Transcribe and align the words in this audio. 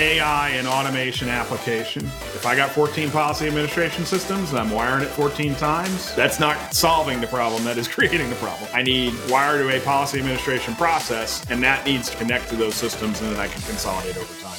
AI 0.00 0.48
and 0.50 0.66
automation 0.66 1.28
application. 1.28 2.02
If 2.34 2.46
I 2.46 2.56
got 2.56 2.70
14 2.70 3.10
policy 3.10 3.46
administration 3.46 4.06
systems 4.06 4.50
and 4.50 4.58
I'm 4.58 4.70
wiring 4.70 5.02
it 5.02 5.08
14 5.08 5.54
times, 5.56 6.14
that's 6.14 6.40
not 6.40 6.74
solving 6.74 7.20
the 7.20 7.26
problem, 7.26 7.64
that 7.64 7.76
is 7.76 7.86
creating 7.96 8.30
the 8.30 8.36
problem. 8.36 8.68
I 8.72 8.82
need 8.82 9.12
wire 9.28 9.62
to 9.62 9.76
a 9.76 9.80
policy 9.80 10.18
administration 10.18 10.74
process, 10.74 11.44
and 11.50 11.62
that 11.62 11.84
needs 11.84 12.08
to 12.10 12.16
connect 12.16 12.48
to 12.48 12.56
those 12.56 12.74
systems, 12.74 13.20
and 13.20 13.30
then 13.30 13.38
I 13.40 13.48
can 13.48 13.60
consolidate 13.62 14.16
over 14.16 14.34
time. 14.40 14.58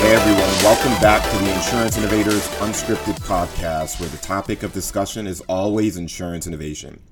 Hey 0.00 0.14
everyone, 0.14 0.48
welcome 0.64 0.98
back 1.02 1.22
to 1.30 1.44
the 1.44 1.54
Insurance 1.54 1.98
Innovators 1.98 2.48
Unscripted 2.60 3.20
Podcast, 3.20 4.00
where 4.00 4.08
the 4.08 4.16
topic 4.16 4.62
of 4.62 4.72
discussion 4.72 5.26
is 5.26 5.42
always 5.42 5.98
insurance 5.98 6.46
innovation. 6.46 7.02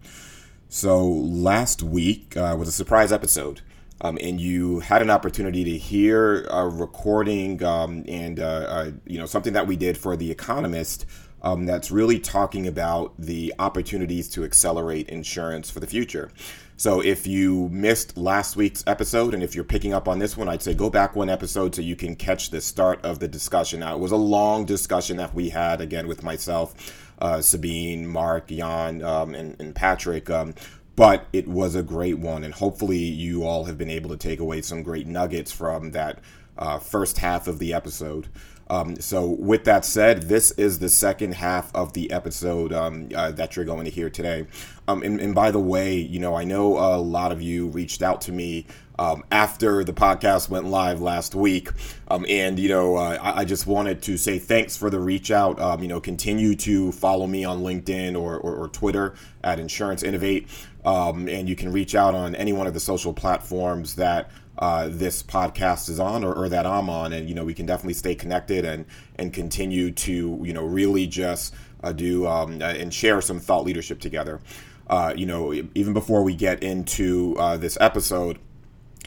So, 0.71 1.07
last 1.07 1.83
week 1.83 2.35
uh, 2.35 2.57
was 2.59 2.67
a 2.67 2.73
surprise 2.73 3.13
episode, 3.13 3.61
um, 4.01 4.17
and 4.23 4.41
you 4.41 4.81
had 4.81 5.03
an 5.03 5.11
opportunity 5.11 5.65
to 5.65 5.77
hear 5.77 6.45
a 6.45 6.67
recording 6.67 7.63
um, 7.63 8.07
and 8.09 8.41
uh, 8.41 8.43
uh, 8.45 8.91
you 9.05 9.19
know 9.19 9.27
something 9.27 9.53
that 9.53 9.67
we 9.67 9.77
did 9.77 9.99
for 9.99 10.17
The 10.17 10.31
Economist 10.31 11.05
um, 11.43 11.67
that's 11.67 11.91
really 11.91 12.19
talking 12.19 12.67
about 12.67 13.13
the 13.19 13.55
opportunities 13.59 14.29
to 14.31 14.45
accelerate 14.45 15.09
insurance 15.09 15.71
for 15.71 15.81
the 15.81 15.87
future. 15.87 16.31
So 16.77 17.01
if 17.01 17.27
you 17.27 17.69
missed 17.71 18.17
last 18.17 18.55
week's 18.55 18.85
episode 18.87 19.35
and 19.35 19.43
if 19.43 19.57
you're 19.57 19.65
picking 19.65 19.93
up 19.93 20.07
on 20.07 20.21
this 20.21 20.37
one, 20.37 20.49
I'd 20.49 20.63
say 20.63 20.75
go 20.75 20.89
back 20.89 21.17
one 21.17 21.29
episode 21.29 21.75
so 21.75 21.83
you 21.83 21.97
can 21.97 22.15
catch 22.15 22.51
the 22.51 22.61
start 22.61 23.05
of 23.05 23.19
the 23.19 23.27
discussion. 23.27 23.81
Now, 23.81 23.97
it 23.97 23.99
was 23.99 24.13
a 24.13 24.17
long 24.17 24.65
discussion 24.65 25.17
that 25.17 25.35
we 25.35 25.49
had 25.49 25.81
again 25.81 26.07
with 26.07 26.23
myself, 26.23 27.11
uh, 27.21 27.41
Sabine, 27.41 28.07
Mark, 28.07 28.47
Jan, 28.47 29.03
um, 29.03 29.35
and, 29.35 29.61
and, 29.61 29.75
Patrick. 29.75 30.31
Um, 30.31 30.55
but 30.95 31.27
it 31.33 31.49
was 31.49 31.75
a 31.75 31.83
great 31.83 32.19
one, 32.19 32.45
and 32.45 32.55
hopefully, 32.55 32.99
you 32.99 33.45
all 33.45 33.65
have 33.65 33.79
been 33.79 33.91
able 33.91 34.11
to 34.11 34.17
take 34.17 34.41
away 34.41 34.63
some 34.63 34.83
great 34.83 35.07
nuggets 35.07 35.51
from 35.51 35.93
that 35.93 36.21
uh, 36.57 36.79
first 36.79 37.19
half 37.19 37.47
of 37.49 37.59
the 37.59 37.73
episode. 37.73 38.29
Um, 38.71 38.97
so, 39.01 39.27
with 39.27 39.65
that 39.65 39.85
said, 39.85 40.25
this 40.25 40.51
is 40.53 40.79
the 40.79 40.89
second 40.89 41.35
half 41.35 41.75
of 41.75 41.95
the 41.95 42.11
episode 42.11 42.73
um, 42.73 43.09
uh, 43.15 43.31
that 43.33 43.57
you're 43.57 43.65
going 43.65 43.85
to 43.85 43.91
hear 43.91 44.11
today. 44.11 44.47
Um, 44.87 45.03
and, 45.03 45.21
and, 45.21 45.35
by 45.35 45.51
the 45.51 45.59
way, 45.59 45.97
you 45.97 46.19
know, 46.19 46.35
I 46.35 46.45
know 46.45 46.79
a 46.79 46.97
lot 46.99 47.33
of 47.33 47.41
you 47.41 47.69
reached 47.69 48.03
out 48.03 48.21
to 48.23 48.33
me 48.33 48.67
um, 48.99 49.23
after 49.31 49.85
the 49.85 49.93
podcast 49.93 50.49
went 50.49 50.67
live 50.67 51.01
last 51.01 51.35
week. 51.35 51.71
Um, 52.09 52.27
and, 52.29 52.59
you 52.59 52.69
know, 52.69 52.97
uh, 52.97 53.19
I, 53.21 53.41
I, 53.41 53.45
just 53.45 53.67
wanted 53.67 54.03
to 54.03 54.17
say 54.17 54.39
thanks 54.39 54.77
for 54.77 54.91
the 54.91 54.99
reach 54.99 55.31
out. 55.31 55.61
Um, 55.61 55.83
you 55.83 55.89
know, 55.89 56.01
continue 56.01 56.55
to 56.57 56.91
follow 56.93 57.27
me 57.27 57.45
on 57.45 57.61
LinkedIn 57.61 58.19
or, 58.19 58.37
or, 58.39 58.57
or 58.57 58.69
Twitter 58.69 59.15
at 59.45 59.61
Insurance 59.61 60.03
Innovate. 60.03 60.49
and 60.85 61.49
you 61.49 61.55
can 61.55 61.71
reach 61.71 61.95
out 61.95 62.15
on 62.15 62.35
any 62.35 62.53
one 62.53 62.67
of 62.67 62.75
the 62.75 62.81
social 62.81 63.13
platforms 63.13 63.95
that 63.97 64.31
uh, 64.59 64.89
this 64.91 65.23
podcast 65.23 65.89
is 65.89 66.01
on 66.01 66.25
or, 66.25 66.33
or, 66.33 66.49
that 66.49 66.67
I'm 66.67 66.91
on, 66.91 67.13
and 67.13 67.29
you 67.29 67.35
know 67.35 67.45
we 67.45 67.55
can 67.55 67.65
definitely 67.65 67.95
stay 67.95 68.15
connected 68.15 68.65
and 68.65 68.87
and 69.17 69.33
continue 69.33 69.93
to 69.93 70.41
you 70.43 70.53
know 70.53 70.65
really 70.65 71.07
just 71.07 71.55
uh, 71.85 71.93
do 71.93 72.27
um, 72.27 72.61
uh, 72.61 72.65
and 72.65 72.93
share 72.93 73.21
some 73.21 73.39
thought 73.39 73.65
leadership 73.65 74.01
together. 74.01 74.41
Uh, 74.89 75.13
you 75.17 75.27
know, 75.27 75.53
even 75.75 75.93
before 75.93 76.25
we 76.25 76.35
get 76.35 76.63
into 76.63 77.37
uh, 77.39 77.57
this 77.57 77.79
episode, 77.81 78.39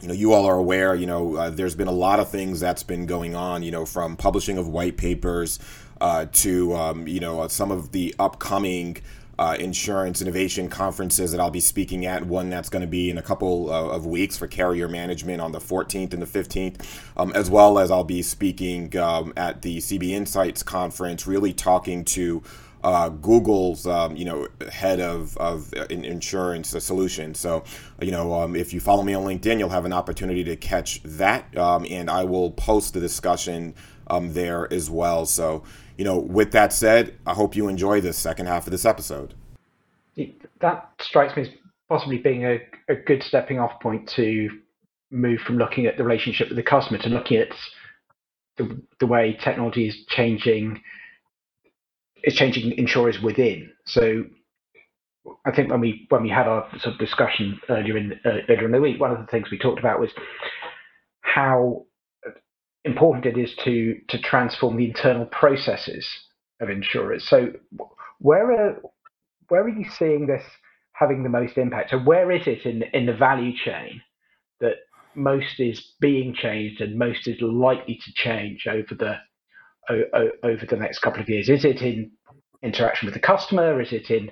you 0.02 0.08
know, 0.08 0.14
you 0.14 0.32
all 0.32 0.46
are 0.46 0.58
aware. 0.58 0.96
You 0.96 1.08
know, 1.08 1.36
uh, 1.36 1.50
there's 1.50 1.76
been 1.76 1.90
a 1.90 1.94
lot 1.94 2.20
of 2.20 2.30
things 2.30 2.60
that's 2.62 2.84
been 2.84 3.06
going 3.06 3.36
on. 3.36 3.62
You 3.62 3.72
know, 3.72 3.86
from 3.86 4.16
publishing 4.16 4.58
of 4.58 4.70
white 4.70 4.96
papers 4.96 5.60
to 6.32 6.76
um, 6.76 7.08
you 7.08 7.20
know 7.20 7.46
some 7.50 7.72
of 7.72 7.92
the 7.92 8.16
upcoming 8.20 8.98
uh, 9.42 9.56
insurance 9.56 10.22
innovation 10.22 10.70
conferences 10.70 11.32
that 11.32 11.40
I'll 11.40 11.50
be 11.50 11.60
speaking 11.60 12.06
at. 12.06 12.24
One 12.24 12.52
that's 12.52 12.70
going 12.70 12.84
to 12.84 12.88
be 12.88 13.10
in 13.10 13.18
a 13.18 13.24
couple 13.24 13.74
uh, 13.74 13.88
of 13.88 14.06
weeks 14.06 14.38
for 14.38 14.46
carrier 14.46 14.88
management 14.88 15.42
on 15.42 15.52
the 15.52 15.58
14th 15.58 16.14
and 16.14 16.22
the 16.22 16.28
15th, 16.28 16.86
um, 17.18 17.32
as 17.34 17.50
well 17.50 17.80
as 17.80 17.90
I'll 17.90 18.04
be 18.04 18.22
speaking 18.22 18.96
um, 19.00 19.34
at 19.36 19.64
the 19.64 19.80
CB 19.80 20.12
Insights 20.12 20.62
conference, 20.62 21.26
really 21.26 21.54
talking 21.54 22.06
to. 22.06 22.44
Uh, 22.84 23.10
Google's, 23.10 23.86
um, 23.86 24.16
you 24.16 24.26
know, 24.26 24.48
head 24.72 25.00
of, 25.00 25.38
of 25.38 25.72
insurance 25.92 26.70
solutions. 26.84 27.40
So, 27.40 27.64
you 28.02 28.10
know, 28.10 28.34
um, 28.34 28.56
if 28.56 28.74
you 28.74 28.80
follow 28.80 29.04
me 29.04 29.14
on 29.14 29.24
LinkedIn, 29.24 29.60
you'll 29.60 29.70
have 29.70 29.86
an 29.86 29.94
opportunity 29.94 30.44
to 30.46 30.56
catch 30.56 31.00
that, 31.04 31.56
um, 31.56 31.86
and 31.92 32.10
I 32.10 32.24
will 32.24 32.50
post 32.50 32.96
the 32.96 33.00
discussion 33.00 33.76
um, 34.08 34.34
there 34.34 34.72
as 34.74 34.90
well. 34.90 35.28
So, 35.28 35.62
you 36.02 36.06
know, 36.06 36.18
with 36.18 36.52
that 36.54 36.74
said, 36.74 37.16
I 37.28 37.36
hope 37.36 37.56
you 37.56 37.68
enjoy 37.68 38.02
the 38.02 38.12
second 38.12 38.48
half 38.48 38.66
of 38.66 38.72
this 38.72 38.86
episode. 38.86 39.36
That 40.60 40.90
strikes 41.00 41.36
me 41.38 41.44
as 41.44 41.50
possibly 41.90 42.18
being 42.18 42.44
a, 42.44 42.58
a 42.90 42.96
good 42.96 43.22
stepping 43.22 43.60
off 43.60 43.80
point 43.80 44.10
to 44.16 44.50
move 45.12 45.42
from 45.42 45.60
looking 45.60 45.86
at 45.86 45.98
the 45.98 46.04
relationship 46.04 46.48
with 46.50 46.58
the 46.58 46.64
customer 46.64 46.98
to 47.04 47.10
looking 47.10 47.38
at 47.38 47.50
the, 48.58 48.82
the 49.00 49.06
way 49.06 49.38
technology 49.44 49.88
is 49.90 49.96
changing 50.08 50.82
is 52.24 52.34
changing 52.34 52.72
insurers 52.80 53.22
within. 53.22 53.72
So 53.86 54.24
I 55.46 55.52
think 55.52 55.70
when 55.70 55.82
we 55.82 56.08
when 56.10 56.24
we 56.24 56.30
had 56.30 56.48
our 56.48 56.68
sort 56.80 56.96
of 56.96 57.00
discussion 57.00 57.62
earlier 57.70 57.96
in 57.96 58.14
uh, 58.26 58.40
earlier 58.50 58.66
in 58.66 58.72
the 58.72 58.82
week, 58.82 59.00
one 59.00 59.12
of 59.12 59.20
the 59.20 59.28
things 59.28 59.52
we 59.52 59.60
talked 59.60 59.78
about 59.78 60.00
was 60.00 60.10
how 61.22 61.86
important 62.86 63.26
it 63.26 63.38
is 63.38 63.54
to 63.64 64.00
to 64.10 64.20
transform 64.20 64.78
the 64.78 64.88
internal 64.88 65.26
processes 65.26 66.08
of 66.60 66.70
insurers. 66.70 67.28
So 67.28 67.54
where 68.20 68.52
are 68.52 68.82
where 69.50 69.64
are 69.64 69.70
you 69.70 69.86
seeing 69.98 70.28
this 70.28 70.44
having 70.94 71.24
the 71.24 71.30
most 71.30 71.58
impact? 71.58 71.92
So 71.92 72.00
where 72.00 72.32
is 72.32 72.48
it 72.48 72.66
in 72.66 72.84
in 72.94 73.06
the 73.06 73.14
value 73.14 73.54
chain 73.56 74.02
that 74.62 74.76
most 75.16 75.60
is 75.60 75.94
being 76.00 76.34
changed 76.34 76.82
and 76.82 76.98
most 76.98 77.28
is 77.28 77.42
likely 77.42 78.00
to 78.04 78.14
change 78.14 78.68
over 78.68 78.96
the 78.96 79.18
over 80.44 80.66
the 80.70 80.78
next 80.78 81.00
couple 81.00 81.22
of 81.22 81.30
years? 81.30 81.50
Is 81.50 81.66
it 81.66 81.82
in 81.82 82.12
interaction 82.64 83.08
with 83.08 83.14
the 83.14 83.20
customer? 83.22 83.82
Is 83.82 83.94
it 83.94 84.12
in 84.12 84.32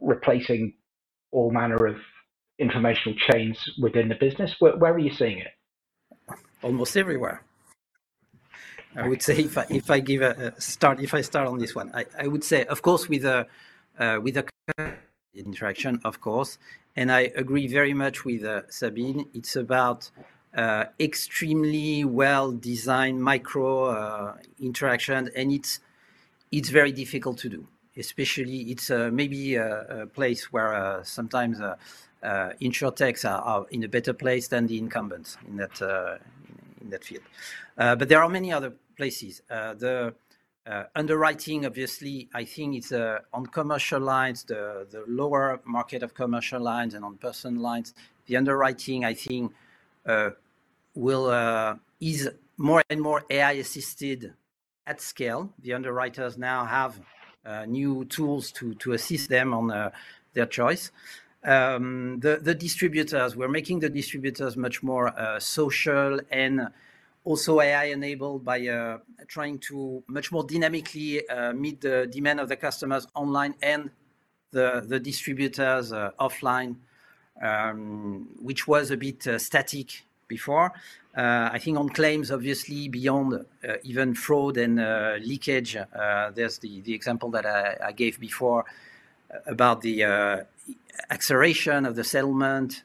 replacing 0.00 0.74
all 1.32 1.52
manner 1.52 1.86
of 1.86 1.96
informational 2.58 3.18
chains 3.18 3.58
within 3.80 4.08
the 4.08 4.16
business? 4.16 4.56
Where, 4.60 4.76
where 4.76 4.94
are 4.94 4.98
you 4.98 5.12
seeing 5.12 5.38
it? 5.38 5.52
Almost 6.62 6.96
everywhere. 6.96 7.45
I 8.96 9.08
would 9.08 9.22
say 9.22 9.38
if 9.38 9.58
I, 9.58 9.66
if 9.68 9.90
I 9.90 10.00
give 10.00 10.22
a, 10.22 10.58
start, 10.58 11.00
if 11.00 11.12
I 11.12 11.20
start 11.20 11.48
on 11.48 11.58
this 11.58 11.74
one, 11.74 11.90
I, 11.94 12.06
I 12.18 12.26
would 12.26 12.42
say, 12.42 12.64
of 12.64 12.82
course, 12.82 13.08
with 13.08 13.24
a 13.24 13.46
uh, 13.98 14.18
with 14.22 14.36
a 14.36 14.44
interaction, 15.34 16.00
of 16.04 16.20
course, 16.20 16.58
and 16.96 17.12
I 17.12 17.32
agree 17.36 17.66
very 17.66 17.92
much 17.92 18.24
with 18.24 18.44
uh, 18.44 18.62
Sabine. 18.70 19.26
It's 19.34 19.56
about 19.56 20.10
uh, 20.56 20.86
extremely 20.98 22.04
well 22.04 22.52
designed 22.52 23.22
micro 23.22 23.84
uh, 23.84 24.36
interaction, 24.58 25.30
and 25.36 25.52
it's 25.52 25.80
it's 26.50 26.70
very 26.70 26.92
difficult 26.92 27.38
to 27.38 27.48
do. 27.48 27.66
Especially, 27.98 28.60
it's 28.72 28.90
uh, 28.90 29.10
maybe 29.12 29.54
a, 29.54 30.02
a, 30.02 30.06
place 30.06 30.52
where 30.52 30.74
uh, 30.74 31.02
sometimes 31.02 31.60
uh, 31.60 31.76
uh, 32.22 32.50
insurtechs 32.60 33.24
are, 33.24 33.40
are, 33.40 33.66
in 33.70 33.84
a 33.84 33.88
better 33.88 34.12
place 34.12 34.48
than 34.48 34.66
the 34.66 34.76
incumbents 34.76 35.38
in 35.48 35.56
that 35.56 35.80
in, 35.80 36.58
in, 36.82 36.90
that 36.90 37.04
field. 37.04 37.22
but 37.76 38.06
there 38.08 38.22
are 38.22 38.28
many 38.28 38.52
other 38.52 38.74
places. 38.96 39.42
Uh, 39.50 39.74
the 39.74 40.14
uh, 40.66 40.84
underwriting, 40.96 41.64
obviously, 41.64 42.28
I 42.34 42.44
think 42.44 42.76
it's 42.76 42.92
uh, 42.92 43.20
on 43.32 43.46
commercial 43.46 44.00
lines, 44.00 44.44
the, 44.44 45.04
lower 45.06 45.60
market 45.64 46.02
of 46.02 46.14
commercial 46.14 46.60
lines 46.60 46.94
and 46.94 47.04
on 47.04 47.16
personal 47.18 47.62
lines. 47.62 47.94
The 48.26 48.36
underwriting, 48.36 49.04
I 49.04 49.14
think, 49.14 49.52
will 50.94 51.78
is 52.00 52.28
more 52.56 52.82
and 52.90 53.00
more 53.00 53.22
AI 53.30 53.52
assisted 53.52 54.32
at 54.86 55.00
scale. 55.00 55.52
The 55.60 55.74
underwriters 55.74 56.36
now 56.36 56.64
have 56.64 56.98
new 57.68 58.04
tools 58.06 58.50
to, 58.52 58.74
to 58.74 58.92
assist 58.94 59.28
them 59.28 59.54
on 59.54 59.92
their 60.34 60.46
choice. 60.46 60.90
Um, 61.44 62.18
the, 62.18 62.38
the 62.42 62.56
distributors, 62.56 63.36
we're 63.36 63.46
making 63.46 63.78
the 63.78 63.88
distributors 63.88 64.56
much 64.56 64.82
more 64.82 65.14
social 65.38 66.18
and 66.32 66.70
also 67.26 67.60
AI 67.60 67.86
enabled 67.86 68.44
by 68.44 68.68
uh, 68.68 68.98
trying 69.26 69.58
to 69.58 70.02
much 70.06 70.30
more 70.30 70.44
dynamically 70.44 71.28
uh, 71.28 71.52
meet 71.52 71.80
the 71.80 72.06
demand 72.06 72.38
of 72.38 72.48
the 72.48 72.54
customers 72.54 73.06
online 73.16 73.52
and 73.60 73.90
the, 74.52 74.84
the 74.86 75.00
distributors 75.00 75.92
uh, 75.92 76.12
offline, 76.20 76.76
um, 77.42 78.28
which 78.40 78.68
was 78.68 78.92
a 78.92 78.96
bit 78.96 79.26
uh, 79.26 79.40
static 79.40 80.04
before. 80.28 80.72
Uh, 81.16 81.50
I 81.52 81.58
think 81.58 81.76
on 81.76 81.88
claims, 81.88 82.30
obviously, 82.30 82.88
beyond 82.88 83.34
uh, 83.34 83.72
even 83.82 84.14
fraud 84.14 84.56
and 84.56 84.76
leakage, 85.24 85.76
there's 86.34 86.58
the, 86.58 86.80
the 86.82 86.94
example 86.94 87.30
that 87.30 87.44
I, 87.44 87.88
I 87.88 87.92
gave 87.92 88.20
before. 88.20 88.64
about 89.46 89.80
the 89.82 90.04
acceleration 91.10 91.86
of 91.86 91.96
the 91.96 92.04
settlement, 92.04 92.84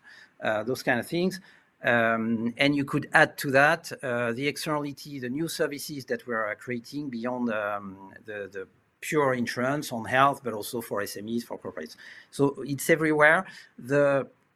those 0.66 0.82
kind 0.82 1.00
of 1.00 1.08
things. 1.08 1.40
Um, 1.84 2.54
and 2.58 2.76
you 2.76 2.86
could 2.86 3.10
add 3.12 3.38
to 3.40 3.52
that 3.52 3.92
uh, 4.04 4.34
the 4.34 4.48
externality, 4.48 5.20
the 5.20 5.30
new 5.30 5.48
services 5.48 6.06
that 6.06 6.28
we're 6.28 6.54
creating 6.56 7.10
beyond 7.10 7.52
um, 7.52 8.14
the, 8.26 8.68
pure 9.02 9.34
insurance 9.34 9.92
on 9.92 10.06
health, 10.06 10.42
but 10.44 10.54
also 10.54 10.80
for 10.80 11.02
SMEs, 11.02 11.44
for 11.44 11.58
corporates. 11.58 11.96
So 12.30 12.62
it's 12.68 12.88
everywhere. 12.88 13.48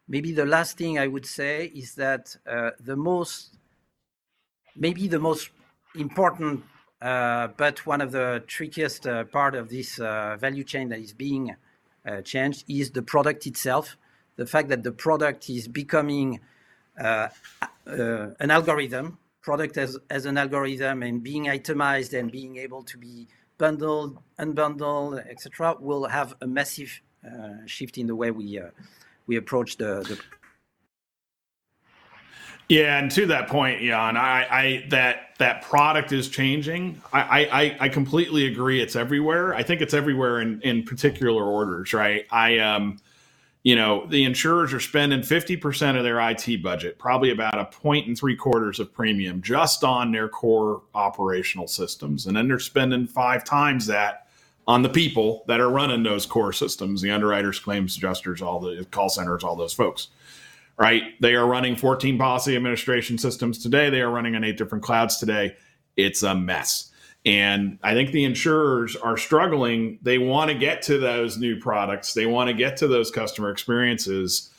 Maybe 0.07 0.33
the 0.33 0.45
last 0.45 0.77
thing 0.77 0.99
I 0.99 1.07
would 1.07 1.25
say 1.25 1.65
is 1.65 1.95
that 1.95 2.37
uh, 2.47 2.69
the 2.79 2.95
most, 2.95 3.57
maybe 4.75 5.07
the 5.07 5.17
most 5.17 5.49
important, 5.95 6.63
uh, 7.01 7.47
but 7.57 7.87
one 7.87 8.01
of 8.01 8.11
the 8.11 8.43
trickiest 8.45 9.07
part 9.31 9.55
of 9.55 9.69
this 9.69 9.95
value 9.95 10.63
chain 10.63 10.89
that 10.89 10.99
is 10.99 11.13
being 11.13 11.55
changed 12.23 12.65
is 12.67 12.91
the 12.91 13.01
product 13.01 13.47
itself. 13.47 13.97
The 14.35 14.45
fact 14.45 14.69
that 14.69 14.83
the 14.83 14.91
product 14.91 15.49
is 15.49 15.67
becoming 15.67 16.39
an 16.97 18.51
algorithm, 18.51 19.17
product 19.41 19.77
as, 19.77 19.97
as 20.09 20.25
an 20.25 20.37
algorithm 20.37 21.03
and 21.03 21.21
being 21.21 21.49
itemized 21.49 22.13
and 22.13 22.31
being 22.31 22.57
able 22.57 22.83
to 22.83 22.97
be 22.97 23.27
bundled, 23.57 24.17
unbundled, 24.39 25.25
etc., 25.29 25.75
will 25.79 26.05
have 26.05 26.33
a 26.41 26.47
massive 26.47 27.01
uh, 27.25 27.65
shift 27.65 27.97
in 27.97 28.07
the 28.07 28.15
way 28.15 28.31
we 28.31 28.59
uh, 28.59 28.69
we 29.27 29.35
approach 29.37 29.77
the, 29.77 30.01
the. 30.03 30.19
Yeah, 32.69 32.97
and 32.97 33.11
to 33.11 33.27
that 33.27 33.47
point, 33.47 33.81
Jan, 33.81 34.17
I, 34.17 34.47
I 34.49 34.85
that 34.89 35.35
that 35.37 35.61
product 35.61 36.11
is 36.11 36.29
changing. 36.29 37.01
I, 37.13 37.45
I 37.45 37.77
I 37.81 37.89
completely 37.89 38.47
agree. 38.47 38.81
It's 38.81 38.95
everywhere. 38.95 39.53
I 39.53 39.63
think 39.63 39.81
it's 39.81 39.93
everywhere 39.93 40.41
in 40.41 40.61
in 40.61 40.83
particular 40.83 41.43
orders, 41.43 41.93
right? 41.93 42.25
I 42.31 42.57
um 42.59 42.97
you 43.65 43.75
know, 43.75 44.05
the 44.05 44.23
insurers 44.23 44.73
are 44.73 44.79
spending 44.79 45.21
50% 45.21 45.97
of 45.97 46.03
their 46.03 46.19
IT 46.29 46.61
budget, 46.61 46.99
probably 46.99 47.31
about 47.31 47.57
a 47.57 47.65
point 47.65 48.05
and 48.05 48.15
three 48.15 48.35
quarters 48.35 48.79
of 48.79 48.93
premium 48.93 49.41
just 49.41 49.83
on 49.83 50.11
their 50.11 50.29
core 50.29 50.83
operational 50.93 51.67
systems. 51.67 52.27
And 52.27 52.37
then 52.37 52.47
they're 52.47 52.59
spending 52.59 53.07
five 53.07 53.43
times 53.43 53.87
that 53.87 54.27
on 54.67 54.83
the 54.83 54.89
people 54.89 55.43
that 55.47 55.59
are 55.59 55.71
running 55.71 56.03
those 56.03 56.27
core 56.27 56.53
systems, 56.53 57.01
the 57.01 57.09
underwriters, 57.09 57.59
claims 57.59 57.97
adjusters, 57.97 58.39
all 58.39 58.59
the 58.59 58.85
call 58.91 59.09
centers, 59.09 59.43
all 59.43 59.55
those 59.55 59.73
folks. 59.73 60.09
Right? 60.77 61.19
They 61.19 61.33
are 61.33 61.47
running 61.47 61.75
14 61.75 62.19
policy 62.19 62.55
administration 62.55 63.17
systems 63.17 63.57
today. 63.57 63.89
They 63.89 64.01
are 64.01 64.11
running 64.11 64.35
on 64.35 64.43
eight 64.43 64.59
different 64.59 64.83
clouds 64.83 65.17
today. 65.17 65.55
It's 65.97 66.21
a 66.21 66.35
mess. 66.35 66.91
And 67.25 67.79
I 67.81 67.93
think 67.93 68.11
the 68.11 68.23
insurers 68.23 68.95
are 68.95 69.17
struggling. 69.17 69.97
They 70.03 70.19
want 70.19 70.51
to 70.51 70.57
get 70.57 70.83
to 70.83 70.99
those 70.99 71.37
new 71.37 71.59
products, 71.59 72.13
they 72.13 72.25
want 72.25 72.49
to 72.49 72.53
get 72.53 72.77
to 72.77 72.87
those 72.87 73.09
customer 73.09 73.49
experiences, 73.49 74.51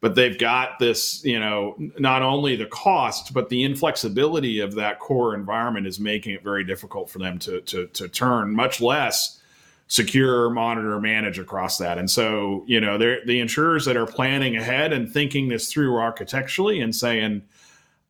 but 0.00 0.14
they've 0.14 0.38
got 0.38 0.78
this, 0.78 1.24
you 1.24 1.38
know, 1.38 1.76
not 1.98 2.22
only 2.22 2.56
the 2.56 2.66
cost, 2.66 3.32
but 3.32 3.48
the 3.48 3.62
inflexibility 3.62 4.60
of 4.60 4.74
that 4.74 4.98
core 4.98 5.34
environment 5.34 5.86
is 5.86 6.00
making 6.00 6.34
it 6.34 6.42
very 6.42 6.64
difficult 6.64 7.10
for 7.10 7.18
them 7.18 7.38
to, 7.40 7.60
to, 7.62 7.86
to 7.88 8.08
turn, 8.08 8.54
much 8.54 8.80
less 8.80 9.40
secure, 9.88 10.48
monitor, 10.48 10.98
manage 11.00 11.38
across 11.38 11.76
that. 11.78 11.98
And 11.98 12.10
so, 12.10 12.64
you 12.66 12.80
know, 12.80 12.96
the 12.98 13.40
insurers 13.40 13.84
that 13.84 13.96
are 13.96 14.06
planning 14.06 14.56
ahead 14.56 14.92
and 14.92 15.10
thinking 15.10 15.48
this 15.48 15.70
through 15.70 15.96
architecturally 15.96 16.80
and 16.80 16.94
saying, 16.94 17.42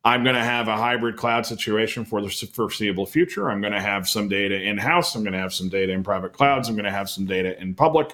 I'm 0.05 0.23
going 0.23 0.35
to 0.35 0.43
have 0.43 0.67
a 0.67 0.75
hybrid 0.75 1.15
cloud 1.15 1.45
situation 1.45 2.03
for 2.03 2.21
the 2.21 2.29
foreseeable 2.29 3.05
future. 3.05 3.49
I'm 3.49 3.61
going 3.61 3.73
to 3.73 3.81
have 3.81 4.07
some 4.07 4.27
data 4.27 4.61
in 4.61 4.77
house. 4.77 5.15
I'm 5.15 5.23
going 5.23 5.33
to 5.33 5.39
have 5.39 5.53
some 5.53 5.69
data 5.69 5.93
in 5.93 6.03
private 6.03 6.33
clouds. 6.33 6.67
I'm 6.67 6.75
going 6.75 6.85
to 6.85 6.91
have 6.91 7.09
some 7.09 7.25
data 7.25 7.59
in 7.61 7.73
public. 7.73 8.13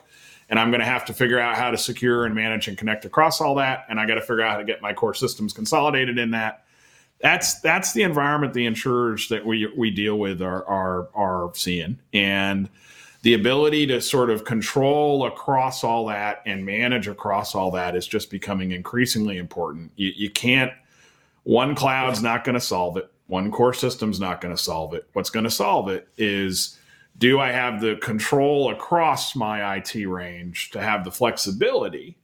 And 0.49 0.59
I'm 0.59 0.69
going 0.69 0.81
to 0.81 0.85
have 0.85 1.05
to 1.05 1.13
figure 1.13 1.39
out 1.39 1.55
how 1.55 1.71
to 1.71 1.77
secure 1.77 2.25
and 2.25 2.35
manage 2.35 2.67
and 2.67 2.77
connect 2.77 3.05
across 3.05 3.41
all 3.41 3.55
that. 3.55 3.85
And 3.89 3.99
I 3.99 4.05
got 4.05 4.15
to 4.15 4.21
figure 4.21 4.41
out 4.41 4.51
how 4.51 4.57
to 4.57 4.63
get 4.63 4.81
my 4.81 4.93
core 4.93 5.13
systems 5.13 5.51
consolidated 5.53 6.17
in 6.17 6.31
that. 6.31 6.65
That's 7.21 7.59
that's 7.59 7.93
the 7.93 8.03
environment 8.03 8.53
the 8.53 8.65
insurers 8.65 9.27
that 9.27 9.45
we 9.45 9.71
we 9.77 9.91
deal 9.91 10.17
with 10.17 10.41
are 10.41 10.65
are 10.65 11.09
are 11.13 11.51
seeing. 11.53 11.99
And 12.13 12.69
the 13.23 13.33
ability 13.33 13.87
to 13.87 13.99
sort 13.99 14.29
of 14.29 14.45
control 14.45 15.25
across 15.25 15.83
all 15.83 16.05
that 16.05 16.41
and 16.45 16.65
manage 16.65 17.07
across 17.07 17.53
all 17.53 17.71
that 17.71 17.95
is 17.95 18.07
just 18.07 18.29
becoming 18.29 18.71
increasingly 18.71 19.37
important. 19.37 19.91
You, 19.97 20.13
you 20.15 20.29
can't 20.29 20.71
one 21.49 21.73
cloud's 21.73 22.21
not 22.21 22.43
going 22.43 22.53
to 22.53 22.61
solve 22.61 22.95
it. 22.95 23.11
One 23.25 23.49
core 23.49 23.73
system's 23.73 24.19
not 24.19 24.39
going 24.39 24.55
to 24.55 24.61
solve 24.61 24.93
it. 24.93 25.09
What's 25.13 25.31
going 25.31 25.45
to 25.45 25.49
solve 25.49 25.89
it 25.89 26.07
is 26.15 26.77
do 27.17 27.39
I 27.39 27.51
have 27.51 27.81
the 27.81 27.95
control 27.95 28.71
across 28.71 29.35
my 29.35 29.77
IT 29.77 29.95
range 30.05 30.69
to 30.69 30.79
have 30.79 31.03
the 31.03 31.09
flexibility 31.09 32.19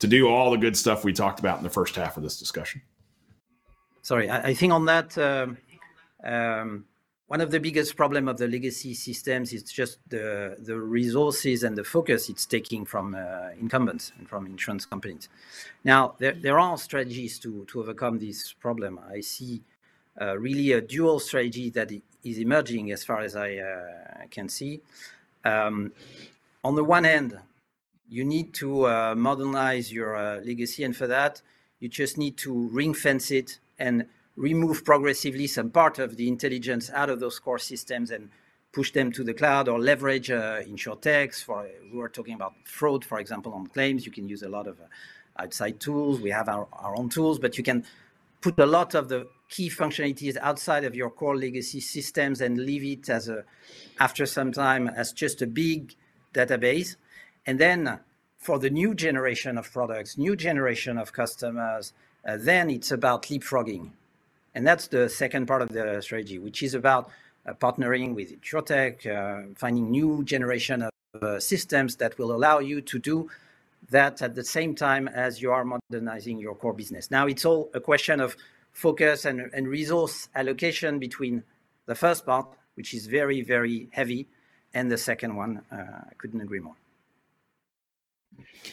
to 0.00 0.06
do 0.06 0.28
all 0.28 0.50
the 0.50 0.58
good 0.58 0.76
stuff 0.76 1.04
we 1.04 1.14
talked 1.14 1.40
about 1.40 1.56
in 1.56 1.64
the 1.64 1.70
first 1.70 1.96
half 1.96 2.18
of 2.18 2.22
this 2.22 2.38
discussion? 2.38 2.82
Sorry, 4.02 4.30
I, 4.30 4.52
think 4.52 4.74
on 4.74 4.84
that, 4.84 5.16
um, 5.16 5.56
um, 6.22 6.84
one 7.30 7.40
of 7.40 7.52
the 7.52 7.60
biggest 7.60 7.96
problem 7.96 8.26
of 8.26 8.38
the 8.38 8.48
legacy 8.48 8.92
systems 8.92 9.52
is 9.52 9.62
just 9.62 9.98
the 10.08 10.56
the 10.58 10.76
resources 10.76 11.62
and 11.62 11.78
the 11.78 11.84
focus 11.84 12.28
it's 12.28 12.44
taking 12.44 12.84
from 12.84 13.14
uh, 13.14 13.50
incumbents 13.60 14.10
and 14.18 14.28
from 14.28 14.46
insurance 14.46 14.84
companies. 14.84 15.28
Now 15.84 16.16
there, 16.18 16.32
there 16.32 16.58
are 16.58 16.76
strategies 16.76 17.38
to 17.38 17.64
to 17.66 17.82
overcome 17.82 18.18
this 18.18 18.52
problem. 18.52 18.98
I 19.16 19.20
see 19.20 19.62
uh, 20.20 20.36
really 20.38 20.72
a 20.72 20.80
dual 20.80 21.20
strategy 21.20 21.70
that 21.70 21.92
is 22.24 22.38
emerging 22.38 22.90
as 22.90 23.04
far 23.04 23.20
as 23.20 23.36
I 23.36 23.58
uh, 23.58 24.26
can 24.32 24.48
see. 24.48 24.80
Um, 25.44 25.92
on 26.64 26.74
the 26.74 26.82
one 26.82 27.04
hand, 27.04 27.38
you 28.08 28.24
need 28.24 28.52
to 28.54 28.88
uh, 28.88 29.14
modernize 29.14 29.92
your 29.92 30.16
uh, 30.16 30.40
legacy, 30.40 30.82
and 30.82 30.96
for 30.96 31.06
that, 31.06 31.42
you 31.78 31.88
just 31.88 32.18
need 32.18 32.36
to 32.38 32.52
ring 32.72 32.92
fence 32.92 33.30
it 33.30 33.60
and 33.78 34.06
remove 34.40 34.84
progressively 34.86 35.46
some 35.46 35.70
part 35.70 35.98
of 35.98 36.16
the 36.16 36.26
intelligence 36.26 36.90
out 36.94 37.10
of 37.10 37.20
those 37.20 37.38
core 37.38 37.58
systems 37.58 38.10
and 38.10 38.30
push 38.72 38.90
them 38.92 39.12
to 39.12 39.22
the 39.22 39.34
cloud 39.34 39.68
or 39.68 39.78
leverage 39.78 40.30
uh, 40.30 40.62
insurtechs 40.62 41.44
for 41.44 41.68
we 41.92 41.98
were 41.98 42.08
talking 42.08 42.34
about 42.34 42.54
fraud 42.64 43.04
for 43.04 43.20
example 43.20 43.52
on 43.52 43.66
claims. 43.66 44.06
You 44.06 44.12
can 44.12 44.28
use 44.28 44.42
a 44.42 44.48
lot 44.48 44.66
of 44.66 44.80
uh, 44.80 44.84
outside 45.38 45.78
tools. 45.78 46.20
We 46.20 46.30
have 46.30 46.48
our, 46.48 46.66
our 46.72 46.96
own 46.96 47.10
tools 47.10 47.38
but 47.38 47.58
you 47.58 47.64
can 47.64 47.84
put 48.40 48.58
a 48.58 48.64
lot 48.64 48.94
of 48.94 49.10
the 49.10 49.28
key 49.50 49.68
functionalities 49.68 50.38
outside 50.38 50.84
of 50.84 50.94
your 50.94 51.10
core 51.10 51.36
legacy 51.36 51.80
systems 51.80 52.40
and 52.40 52.56
leave 52.56 52.84
it 52.84 53.10
as 53.10 53.28
a 53.28 53.44
after 53.98 54.24
some 54.24 54.52
time 54.52 54.88
as 54.88 55.12
just 55.12 55.42
a 55.42 55.46
big 55.46 55.94
database. 56.32 56.96
And 57.44 57.58
then 57.58 58.00
for 58.38 58.58
the 58.58 58.70
new 58.70 58.94
generation 58.94 59.58
of 59.58 59.70
products 59.70 60.16
new 60.16 60.34
generation 60.34 60.96
of 60.96 61.12
customers 61.12 61.92
uh, 62.26 62.38
then 62.38 62.70
it's 62.70 62.90
about 62.90 63.24
leapfrogging 63.24 63.90
and 64.54 64.66
that's 64.66 64.88
the 64.88 65.08
second 65.08 65.46
part 65.46 65.62
of 65.62 65.68
the 65.70 66.00
strategy, 66.00 66.38
which 66.38 66.62
is 66.62 66.74
about 66.74 67.10
uh, 67.46 67.54
partnering 67.54 68.14
with 68.14 68.40
InsurTech, 68.40 69.06
uh, 69.06 69.54
finding 69.56 69.90
new 69.90 70.22
generation 70.24 70.82
of 70.82 70.90
uh, 71.22 71.40
systems 71.40 71.96
that 71.96 72.18
will 72.18 72.32
allow 72.32 72.58
you 72.58 72.80
to 72.80 72.98
do 72.98 73.30
that 73.90 74.22
at 74.22 74.34
the 74.34 74.44
same 74.44 74.74
time 74.74 75.08
as 75.08 75.40
you 75.40 75.50
are 75.50 75.64
modernizing 75.64 76.38
your 76.38 76.54
core 76.54 76.72
business. 76.72 77.10
Now, 77.10 77.26
it's 77.26 77.44
all 77.44 77.70
a 77.74 77.80
question 77.80 78.20
of 78.20 78.36
focus 78.72 79.24
and, 79.24 79.50
and 79.52 79.66
resource 79.66 80.28
allocation 80.34 80.98
between 80.98 81.42
the 81.86 81.94
first 81.94 82.26
part, 82.26 82.46
which 82.74 82.94
is 82.94 83.06
very, 83.06 83.42
very 83.42 83.88
heavy, 83.92 84.28
and 84.74 84.90
the 84.90 84.98
second 84.98 85.34
one. 85.34 85.62
Uh, 85.72 85.76
I 85.76 86.14
couldn't 86.18 86.40
agree 86.40 86.60
more. 86.60 86.76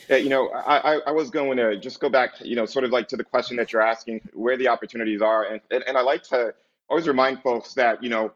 Yeah, 0.09 0.17
you 0.17 0.29
know, 0.29 0.49
I, 0.49 0.99
I 1.07 1.11
was 1.11 1.29
going 1.29 1.57
to 1.57 1.77
just 1.77 1.99
go 1.99 2.09
back, 2.09 2.35
you 2.41 2.55
know, 2.55 2.65
sort 2.65 2.85
of 2.85 2.91
like 2.91 3.07
to 3.09 3.17
the 3.17 3.23
question 3.23 3.57
that 3.57 3.73
you're 3.73 3.81
asking, 3.81 4.21
where 4.33 4.57
the 4.57 4.67
opportunities 4.67 5.21
are. 5.21 5.43
And, 5.45 5.61
and, 5.71 5.83
and 5.87 5.97
I 5.97 6.01
like 6.01 6.23
to 6.23 6.53
always 6.89 7.07
remind 7.07 7.41
folks 7.41 7.73
that, 7.73 8.01
you 8.01 8.09
know, 8.09 8.31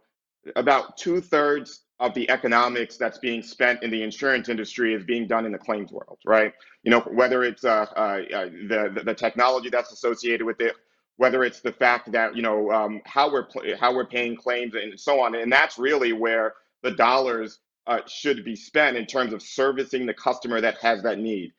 about 0.55 0.97
two 0.97 1.21
thirds 1.21 1.81
of 1.99 2.13
the 2.13 2.29
economics 2.31 2.97
that's 2.97 3.19
being 3.19 3.43
spent 3.43 3.83
in 3.83 3.91
the 3.91 4.01
insurance 4.01 4.49
industry 4.49 4.93
is 4.93 5.03
being 5.03 5.27
done 5.27 5.45
in 5.45 5.51
the 5.51 5.57
claims 5.57 5.91
world, 5.91 6.17
right? 6.25 6.53
You 6.83 6.91
know, 6.91 7.01
whether 7.01 7.43
it's 7.43 7.63
uh, 7.63 7.85
uh, 7.95 8.21
uh 8.33 8.45
the, 8.45 9.01
the 9.05 9.13
technology 9.13 9.69
that's 9.69 9.91
associated 9.91 10.43
with 10.45 10.59
it, 10.61 10.75
whether 11.17 11.43
it's 11.43 11.59
the 11.59 11.71
fact 11.71 12.11
that 12.11 12.35
you 12.35 12.41
know 12.41 12.71
um, 12.71 13.01
how 13.05 13.31
we're 13.31 13.45
how 13.79 13.93
we're 13.93 14.07
paying 14.07 14.35
claims 14.35 14.73
and 14.73 14.99
so 14.99 15.19
on, 15.21 15.35
and 15.35 15.51
that's 15.51 15.77
really 15.77 16.13
where 16.13 16.55
the 16.81 16.89
dollars 16.89 17.59
uh, 17.87 17.99
should 18.07 18.45
be 18.45 18.55
spent 18.55 18.97
in 18.97 19.05
terms 19.05 19.33
of 19.33 19.41
servicing 19.41 20.05
the 20.05 20.13
customer 20.13 20.61
that 20.61 20.77
has 20.79 21.03
that 21.03 21.19
need. 21.19 21.53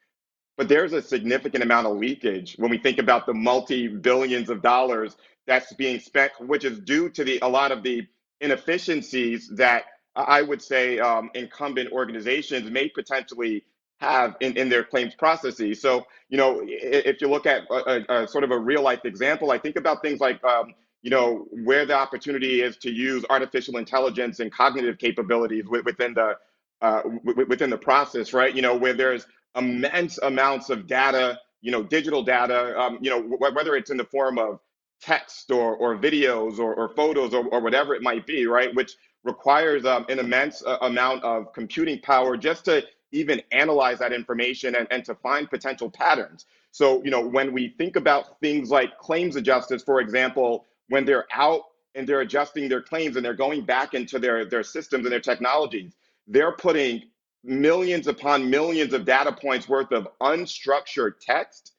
But 0.57 0.69
there's 0.69 0.93
a 0.93 1.03
significant 1.03 1.65
amount 1.65 1.87
of 1.87 1.97
leakage 1.97 2.55
when 2.59 2.71
we 2.71 2.79
think 2.79 2.99
about 2.99 3.27
the 3.27 3.35
multi 3.35 3.89
billions 3.89 4.51
of 4.51 4.63
dollars 4.63 5.17
that's 5.47 5.73
being 5.75 5.99
spent, 5.99 6.33
which 6.41 6.65
is 6.65 6.79
due 6.81 7.09
to 7.11 7.25
the 7.25 7.39
a 7.43 7.49
lot 7.49 7.73
of 7.73 7.83
the 7.83 8.07
inefficiencies 8.41 9.49
that 9.57 9.85
I 10.15 10.43
would 10.43 10.63
say 10.63 10.99
um, 10.99 11.31
incumbent 11.35 11.91
organizations 11.93 12.71
may 12.71 12.89
potentially 12.89 13.65
have 13.99 14.37
in, 14.41 14.57
in 14.57 14.69
their 14.69 14.85
claims 14.85 15.15
processes. 15.15 15.81
So, 15.81 16.07
you 16.29 16.37
know, 16.37 16.61
if 16.67 17.21
you 17.21 17.29
look 17.29 17.47
at 17.47 17.63
a, 17.71 17.75
a, 18.11 18.25
a 18.25 18.29
sort 18.29 18.45
of 18.45 18.51
a 18.51 18.59
real 18.59 18.83
life 18.83 19.05
example, 19.05 19.51
I 19.51 19.59
think 19.59 19.77
about 19.77 20.03
things 20.03 20.21
like 20.21 20.43
um, 20.45 20.75
you 21.03 21.11
know, 21.11 21.47
where 21.65 21.87
the 21.87 21.95
opportunity 21.95 22.63
is 22.63 22.77
to 22.79 22.91
use 22.91 23.25
artificial 23.31 23.77
intelligence 23.79 24.41
and 24.41 24.53
cognitive 24.53 24.99
capabilities 24.99 25.65
within 25.67 26.15
the 26.15 26.35
uh, 26.81 27.03
within 27.49 27.71
the 27.71 27.79
process, 27.79 28.33
right? 28.33 28.55
You 28.55 28.63
know, 28.63 28.77
where 28.77 28.93
there's 28.95 29.27
immense 29.57 30.19
amounts 30.19 30.71
of 30.71 30.87
data, 30.87 31.39
you 31.61 31.71
know, 31.71 31.83
digital 31.83 32.23
data, 32.23 32.79
um, 32.81 32.99
you 33.01 33.11
know, 33.11 33.21
whether 33.39 33.77
it's 33.77 33.91
in 33.91 33.97
the 33.97 34.05
form 34.05 34.39
of 34.39 34.61
text 35.01 35.51
or, 35.51 35.77
or 35.77 35.97
videos 35.97 36.59
or, 36.59 36.75
or 36.75 36.89
photos 36.91 37.35
or, 37.35 37.47
or 37.49 37.61
whatever 37.61 37.95
it 37.95 38.03
might 38.03 38.27
be, 38.27 38.47
right? 38.47 38.75
Which 38.75 38.97
requires 39.25 39.85
um, 39.85 40.07
an 40.09 40.19
immense 40.19 40.65
uh, 40.65 40.79
amount 40.83 41.25
of 41.25 41.53
computing 41.53 42.01
power 42.01 42.37
just 42.37 42.65
to 42.67 42.85
even 43.13 43.43
analyze 43.53 43.99
that 43.99 44.13
information 44.13 44.75
and, 44.77 44.89
and 44.91 45.05
to 45.05 45.15
find 45.17 45.49
potential 45.51 45.91
patterns. 45.91 46.47
So, 46.73 47.03
you 47.05 47.11
know, 47.11 47.21
when 47.21 47.53
we 47.53 47.75
think 47.79 47.97
about 47.97 48.41
things 48.41 48.71
like 48.71 48.99
claims 48.99 49.37
adjusters, 49.37 49.83
for 49.83 50.01
example, 50.01 50.67
when 50.93 51.07
they're 51.07 51.27
out 51.33 51.63
and 51.95 52.07
they're 52.07 52.21
adjusting 52.21 52.69
their 52.69 52.83
claims 52.83 53.17
and 53.17 53.25
they're 53.25 53.33
going 53.33 53.65
back 53.65 53.95
into 53.95 54.19
their, 54.19 54.45
their 54.45 54.63
systems 54.63 55.07
and 55.07 55.13
their 55.13 55.21
technologies, 55.21 55.95
they're 56.27 56.53
putting 56.53 57.03
millions 57.43 58.09
upon 58.09 58.51
millions 58.51 58.93
of 58.93 59.07
data 59.07 59.33
points 59.33 59.67
worth 59.67 59.91
of 59.91 60.07
unstructured 60.21 61.13
text 61.19 61.73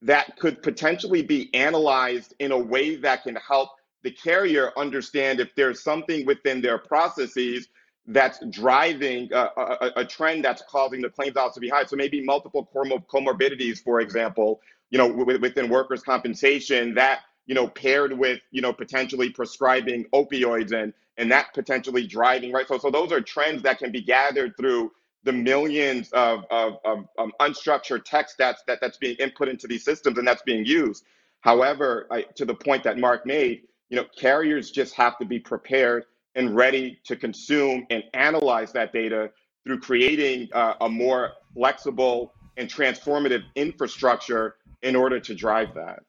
that 0.00 0.38
could 0.38 0.62
potentially 0.62 1.20
be 1.20 1.52
analyzed 1.52 2.32
in 2.38 2.52
a 2.52 2.58
way 2.58 2.96
that 2.96 3.22
can 3.22 3.36
help 3.36 3.68
the 4.02 4.10
carrier 4.10 4.72
understand 4.78 5.40
if 5.40 5.54
there's 5.56 5.82
something 5.82 6.24
within 6.24 6.62
their 6.62 6.78
processes 6.78 7.68
that's 8.06 8.38
driving 8.48 9.30
a, 9.34 9.50
a, 9.58 9.92
a, 9.96 10.04
trend 10.06 10.42
that's 10.42 10.62
causing 10.70 11.02
the 11.02 11.10
claims 11.10 11.36
odds 11.36 11.52
to 11.54 11.60
be 11.60 11.68
high. 11.68 11.84
So 11.84 11.96
maybe 11.96 12.24
multiple 12.24 12.66
comorbidities, 12.74 13.82
for 13.84 14.00
example, 14.00 14.62
you 14.88 14.96
know, 14.96 15.06
within 15.06 15.68
workers' 15.68 16.02
compensation 16.02 16.94
that 16.94 17.20
you 17.46 17.54
know 17.54 17.68
paired 17.68 18.12
with 18.12 18.40
you 18.50 18.62
know 18.62 18.72
potentially 18.72 19.30
prescribing 19.30 20.04
opioids 20.12 20.72
and 20.72 20.92
and 21.16 21.30
that 21.30 21.52
potentially 21.54 22.06
driving 22.06 22.52
right. 22.52 22.66
So 22.66 22.78
so 22.78 22.90
those 22.90 23.12
are 23.12 23.20
trends 23.20 23.62
that 23.62 23.78
can 23.78 23.92
be 23.92 24.02
gathered 24.02 24.56
through 24.56 24.92
the 25.24 25.32
millions 25.32 26.10
of, 26.12 26.44
of, 26.50 26.78
of 26.84 27.06
um, 27.18 27.32
unstructured 27.40 28.04
text 28.04 28.36
that's 28.38 28.62
that, 28.64 28.80
that's 28.80 28.98
being 28.98 29.16
input 29.16 29.48
into 29.48 29.66
these 29.66 29.84
systems 29.84 30.18
and 30.18 30.26
that's 30.26 30.42
being 30.42 30.64
used. 30.64 31.04
However, 31.40 32.06
I, 32.10 32.22
to 32.36 32.44
the 32.44 32.54
point 32.54 32.84
that 32.84 32.98
Mark 32.98 33.26
made, 33.26 33.62
you 33.88 33.96
know, 33.96 34.04
carriers 34.18 34.70
just 34.70 34.94
have 34.94 35.18
to 35.18 35.24
be 35.24 35.38
prepared 35.38 36.04
and 36.34 36.54
ready 36.54 37.00
to 37.04 37.16
consume 37.16 37.86
and 37.90 38.02
analyze 38.12 38.72
that 38.72 38.92
data 38.92 39.30
through 39.64 39.80
creating 39.80 40.48
uh, 40.52 40.74
a 40.80 40.88
more 40.88 41.32
flexible 41.54 42.34
and 42.56 42.68
transformative 42.68 43.42
infrastructure 43.54 44.56
in 44.82 44.94
order 44.94 45.18
to 45.20 45.34
drive 45.34 45.74
that. 45.74 46.02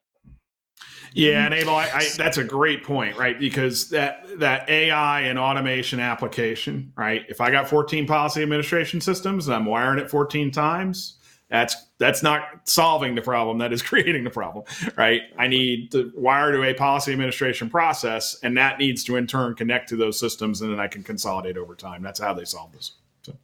Yeah, 1.16 1.46
and 1.46 1.54
Abel, 1.54 1.74
I, 1.74 1.90
I, 1.94 2.08
that's 2.18 2.38
a 2.38 2.44
great 2.44 2.84
point, 2.84 3.16
right? 3.16 3.40
Because 3.40 3.90
that 3.92 4.28
that 4.40 4.70
AI 4.70 5.22
and 5.22 5.40
automation 5.40 6.02
application, 6.02 6.92
right? 6.98 7.24
If 7.30 7.40
I 7.40 7.52
got 7.52 7.70
14 7.70 8.06
policy 8.06 8.44
administration 8.44 9.00
systems 9.00 9.48
and 9.48 9.56
I'm 9.56 9.66
wiring 9.66 9.98
it 9.98 10.10
14 10.10 10.52
times, 10.52 11.18
that's 11.50 11.78
that's 12.00 12.22
not 12.22 12.42
solving 12.66 13.16
the 13.16 13.22
problem. 13.22 13.60
That 13.60 13.72
is 13.72 13.82
creating 13.92 14.26
the 14.26 14.30
problem, 14.30 14.66
right? 14.98 15.22
I 15.38 15.48
need 15.48 15.94
to 15.94 16.12
wire 16.16 16.52
to 16.52 16.64
a 16.64 16.74
policy 16.74 17.14
administration 17.14 17.70
process, 17.70 18.38
and 18.44 18.58
that 18.58 18.78
needs 18.78 19.06
to 19.06 19.16
in 19.16 19.26
turn 19.26 19.56
connect 19.56 19.88
to 19.90 19.96
those 19.96 20.20
systems, 20.20 20.60
and 20.60 20.74
then 20.74 20.82
I 20.82 20.88
can 20.88 21.02
consolidate 21.02 21.56
over 21.56 21.76
time. 21.76 22.04
That's 22.04 22.20
how 22.20 22.34
they 22.34 22.44
solve 22.44 22.74
this. 22.74 22.92
So. 23.22 23.38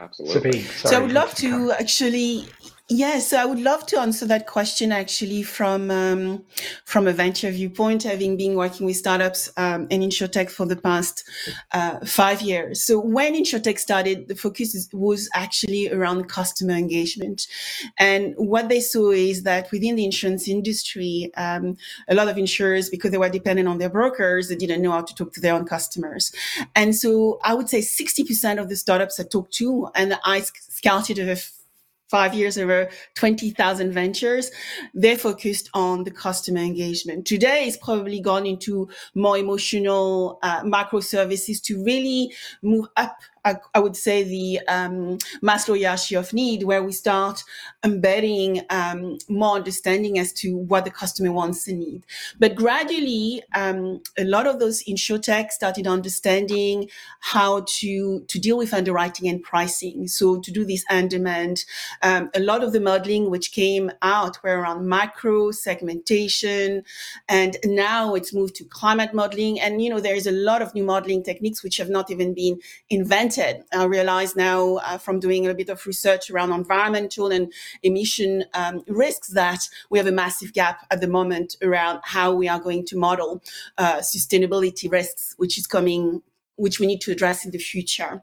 Absolutely. 0.00 0.62
so 0.62 0.96
I 0.96 0.98
would 0.98 1.12
love 1.12 1.32
to 1.36 1.70
actually 1.70 2.48
Yes, 2.94 3.28
so 3.28 3.38
I 3.38 3.46
would 3.46 3.58
love 3.58 3.86
to 3.86 3.98
answer 3.98 4.26
that 4.26 4.46
question 4.46 4.92
actually 4.92 5.42
from 5.44 5.90
um, 5.90 6.44
from 6.84 7.06
a 7.06 7.12
venture 7.14 7.50
viewpoint, 7.50 8.02
having 8.02 8.36
been 8.36 8.54
working 8.54 8.84
with 8.84 8.96
startups 8.96 9.50
um, 9.56 9.86
and 9.90 10.02
insurtech 10.02 10.50
for 10.50 10.66
the 10.66 10.76
past 10.76 11.24
uh, 11.72 12.04
five 12.04 12.42
years. 12.42 12.82
So 12.82 13.00
when 13.00 13.32
insurtech 13.32 13.78
started, 13.78 14.28
the 14.28 14.34
focus 14.34 14.90
was 14.92 15.30
actually 15.32 15.90
around 15.90 16.28
customer 16.28 16.74
engagement, 16.74 17.46
and 17.98 18.34
what 18.36 18.68
they 18.68 18.80
saw 18.80 19.10
is 19.10 19.44
that 19.44 19.72
within 19.72 19.96
the 19.96 20.04
insurance 20.04 20.46
industry, 20.46 21.30
um, 21.38 21.78
a 22.08 22.14
lot 22.14 22.28
of 22.28 22.36
insurers, 22.36 22.90
because 22.90 23.10
they 23.10 23.16
were 23.16 23.30
dependent 23.30 23.68
on 23.68 23.78
their 23.78 23.88
brokers, 23.88 24.48
they 24.48 24.56
didn't 24.56 24.82
know 24.82 24.92
how 24.92 25.00
to 25.00 25.14
talk 25.14 25.32
to 25.32 25.40
their 25.40 25.54
own 25.54 25.64
customers, 25.64 26.30
and 26.74 26.94
so 26.94 27.40
I 27.42 27.54
would 27.54 27.70
say 27.70 27.80
sixty 27.80 28.22
percent 28.22 28.60
of 28.60 28.68
the 28.68 28.76
startups 28.76 29.18
I 29.18 29.22
talked 29.22 29.54
to, 29.54 29.88
and 29.94 30.18
I 30.26 30.42
scouted 30.68 31.18
a 31.18 31.36
five 32.12 32.34
years, 32.34 32.58
over 32.58 32.90
20,000 33.14 33.90
ventures. 33.90 34.50
They're 34.92 35.18
focused 35.18 35.70
on 35.72 36.04
the 36.04 36.10
customer 36.10 36.60
engagement. 36.60 37.26
Today 37.26 37.64
it's 37.66 37.78
probably 37.78 38.20
gone 38.20 38.46
into 38.46 38.88
more 39.14 39.38
emotional 39.38 40.38
uh, 40.42 40.62
microservices 40.62 41.62
to 41.64 41.82
really 41.82 42.32
move 42.62 42.86
up 42.98 43.16
I, 43.44 43.56
I 43.74 43.80
would 43.80 43.96
say 43.96 44.22
the 44.22 44.60
um, 44.68 45.18
Maslow 45.42 45.78
hierarchy 45.78 46.14
of 46.14 46.32
need, 46.32 46.62
where 46.62 46.82
we 46.82 46.92
start 46.92 47.42
embedding 47.84 48.62
um, 48.70 49.18
more 49.28 49.56
understanding 49.56 50.18
as 50.18 50.32
to 50.34 50.56
what 50.56 50.84
the 50.84 50.90
customer 50.90 51.32
wants 51.32 51.66
and 51.66 51.80
need. 51.80 52.06
But 52.38 52.54
gradually, 52.54 53.42
um, 53.54 54.02
a 54.16 54.24
lot 54.24 54.46
of 54.46 54.60
those 54.60 54.84
insurtech 54.84 55.50
started 55.50 55.86
understanding 55.86 56.88
how 57.20 57.64
to 57.80 58.20
to 58.28 58.38
deal 58.38 58.56
with 58.56 58.72
underwriting 58.72 59.28
and 59.28 59.42
pricing. 59.42 60.06
So 60.06 60.40
to 60.40 60.52
do 60.52 60.64
this 60.64 60.84
on 60.88 61.08
demand, 61.08 61.64
um, 62.02 62.30
a 62.34 62.40
lot 62.40 62.62
of 62.62 62.72
the 62.72 62.80
modeling 62.80 63.30
which 63.30 63.52
came 63.52 63.90
out 64.02 64.42
were 64.44 64.60
around 64.60 64.86
macro 64.86 65.50
segmentation, 65.50 66.84
and 67.28 67.56
now 67.64 68.14
it's 68.14 68.32
moved 68.32 68.54
to 68.56 68.64
climate 68.64 69.14
modeling. 69.14 69.58
And 69.58 69.82
you 69.82 69.90
know 69.90 70.00
there 70.00 70.14
is 70.14 70.28
a 70.28 70.32
lot 70.32 70.62
of 70.62 70.74
new 70.74 70.84
modeling 70.84 71.24
techniques 71.24 71.64
which 71.64 71.78
have 71.78 71.90
not 71.90 72.10
even 72.10 72.34
been 72.34 72.60
invented 72.88 73.31
I 73.38 73.84
realize 73.84 74.36
now 74.36 74.76
uh, 74.76 74.98
from 74.98 75.20
doing 75.20 75.46
a 75.46 75.54
bit 75.54 75.68
of 75.68 75.84
research 75.86 76.30
around 76.30 76.52
environmental 76.52 77.28
and 77.28 77.52
emission 77.82 78.44
um, 78.54 78.82
risks 78.86 79.28
that 79.28 79.68
we 79.90 79.98
have 79.98 80.06
a 80.06 80.12
massive 80.12 80.52
gap 80.52 80.86
at 80.90 81.00
the 81.00 81.08
moment 81.08 81.56
around 81.62 82.00
how 82.04 82.34
we 82.34 82.48
are 82.48 82.60
going 82.60 82.84
to 82.86 82.96
model 82.96 83.42
uh, 83.78 83.96
sustainability 83.98 84.90
risks, 84.90 85.34
which 85.38 85.58
is 85.58 85.66
coming 85.66 86.22
which 86.56 86.78
we 86.78 86.86
need 86.86 87.00
to 87.00 87.10
address 87.10 87.44
in 87.44 87.50
the 87.50 87.58
future. 87.58 88.22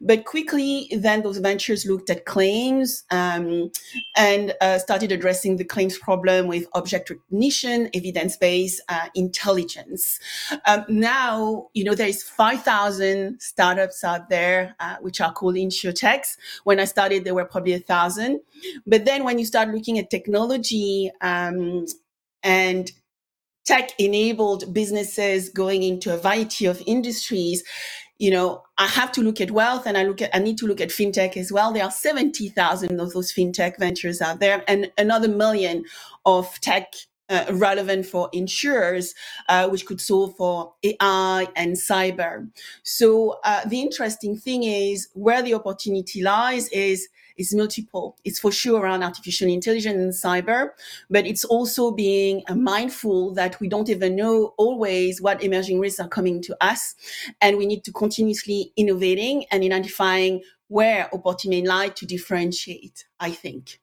But 0.00 0.24
quickly, 0.24 0.88
then 0.96 1.22
those 1.22 1.38
ventures 1.38 1.86
looked 1.86 2.10
at 2.10 2.24
claims 2.24 3.04
um, 3.10 3.70
and 4.16 4.54
uh, 4.60 4.78
started 4.78 5.12
addressing 5.12 5.56
the 5.56 5.64
claims 5.64 5.98
problem 5.98 6.46
with 6.46 6.66
object 6.74 7.10
recognition, 7.10 7.90
evidence-based 7.94 8.82
uh, 8.88 9.08
intelligence. 9.14 10.18
Um, 10.66 10.84
now, 10.88 11.68
you 11.74 11.84
know, 11.84 11.94
there 11.94 12.08
is 12.08 12.22
5,000 12.22 13.40
startups 13.40 14.02
out 14.04 14.30
there, 14.30 14.74
uh, 14.80 14.96
which 15.00 15.20
are 15.20 15.32
called 15.32 15.56
insurtechs. 15.56 16.36
When 16.64 16.80
I 16.80 16.84
started, 16.84 17.24
there 17.24 17.34
were 17.34 17.44
probably 17.44 17.74
a 17.74 17.80
thousand. 17.80 18.40
But 18.86 19.04
then 19.04 19.24
when 19.24 19.38
you 19.38 19.44
start 19.44 19.68
looking 19.68 19.98
at 19.98 20.10
technology 20.10 21.10
um, 21.20 21.86
and 22.42 22.90
tech 23.66 23.90
enabled 23.98 24.72
businesses 24.72 25.48
going 25.50 25.82
into 25.82 26.14
a 26.14 26.18
variety 26.18 26.66
of 26.66 26.82
industries. 26.86 27.62
You 28.18 28.30
know 28.30 28.62
i 28.78 28.86
have 28.86 29.12
to 29.12 29.20
look 29.20 29.42
at 29.42 29.50
wealth 29.50 29.86
and 29.86 29.98
i 29.98 30.04
look 30.04 30.22
at 30.22 30.34
i 30.34 30.38
need 30.38 30.56
to 30.58 30.66
look 30.66 30.80
at 30.80 30.88
fintech 30.88 31.36
as 31.36 31.52
well. 31.52 31.72
There 31.72 31.84
are 31.84 31.90
70,000 31.90 32.98
of 32.98 33.12
those 33.12 33.32
fintech 33.32 33.78
ventures 33.78 34.22
out 34.22 34.40
there 34.40 34.64
and 34.66 34.90
another 34.96 35.28
million 35.28 35.84
of 36.24 36.58
tech 36.60 36.94
uh, 37.28 37.46
relevant 37.52 38.06
for 38.06 38.28
insurers, 38.32 39.14
uh, 39.48 39.68
which 39.68 39.86
could 39.86 40.00
solve 40.00 40.36
for 40.36 40.74
AI 40.82 41.46
and 41.56 41.74
cyber. 41.74 42.48
So 42.82 43.40
uh, 43.44 43.64
the 43.66 43.80
interesting 43.80 44.36
thing 44.36 44.62
is 44.62 45.08
where 45.14 45.42
the 45.42 45.54
opportunity 45.54 46.22
lies 46.22 46.68
is 46.68 47.08
is 47.36 47.54
multiple. 47.54 48.16
It's 48.24 48.38
for 48.38 48.50
sure 48.50 48.80
around 48.80 49.02
artificial 49.02 49.48
intelligence 49.48 49.96
and 49.96 50.12
cyber, 50.12 50.70
but 51.10 51.26
it's 51.26 51.44
also 51.44 51.90
being 51.90 52.42
mindful 52.54 53.34
that 53.34 53.60
we 53.60 53.68
don't 53.68 53.88
even 53.88 54.16
know 54.16 54.54
always 54.56 55.20
what 55.20 55.42
emerging 55.42 55.78
risks 55.78 56.00
are 56.00 56.08
coming 56.08 56.40
to 56.42 56.56
us. 56.60 56.94
And 57.40 57.58
we 57.58 57.66
need 57.66 57.84
to 57.84 57.92
continuously 57.92 58.72
innovating 58.76 59.44
and 59.50 59.62
identifying 59.62 60.42
where 60.68 61.14
opportunity 61.14 61.66
lie 61.66 61.88
to 61.90 62.06
differentiate, 62.06 63.04
I 63.20 63.30
think. 63.30 63.78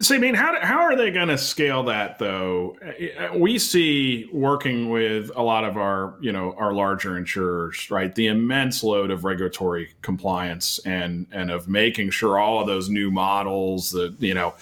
So, 0.00 0.14
I 0.14 0.18
mean, 0.18 0.34
how, 0.34 0.56
how 0.60 0.78
are 0.82 0.94
they 0.94 1.10
going 1.10 1.26
to 1.26 1.36
scale 1.36 1.82
that 1.84 2.20
though? 2.20 2.76
Uh, 2.80 3.36
we 3.36 3.58
see 3.58 4.30
working 4.32 4.90
with 4.90 5.32
a 5.34 5.42
lot 5.42 5.64
of 5.64 5.76
our, 5.76 6.14
you 6.20 6.30
know, 6.30 6.54
our 6.56 6.72
larger 6.72 7.16
insurers, 7.16 7.90
right? 7.90 8.14
The 8.14 8.28
immense 8.28 8.84
load 8.84 9.10
of 9.10 9.24
regulatory 9.24 9.94
compliance 10.02 10.78
and, 10.86 11.26
and 11.32 11.50
of 11.50 11.66
making 11.66 12.10
sure 12.10 12.38
all 12.38 12.60
of 12.60 12.68
those 12.68 12.88
new 12.88 13.10
models 13.10 13.90
that, 13.90 14.14
you 14.20 14.34
know, 14.34 14.54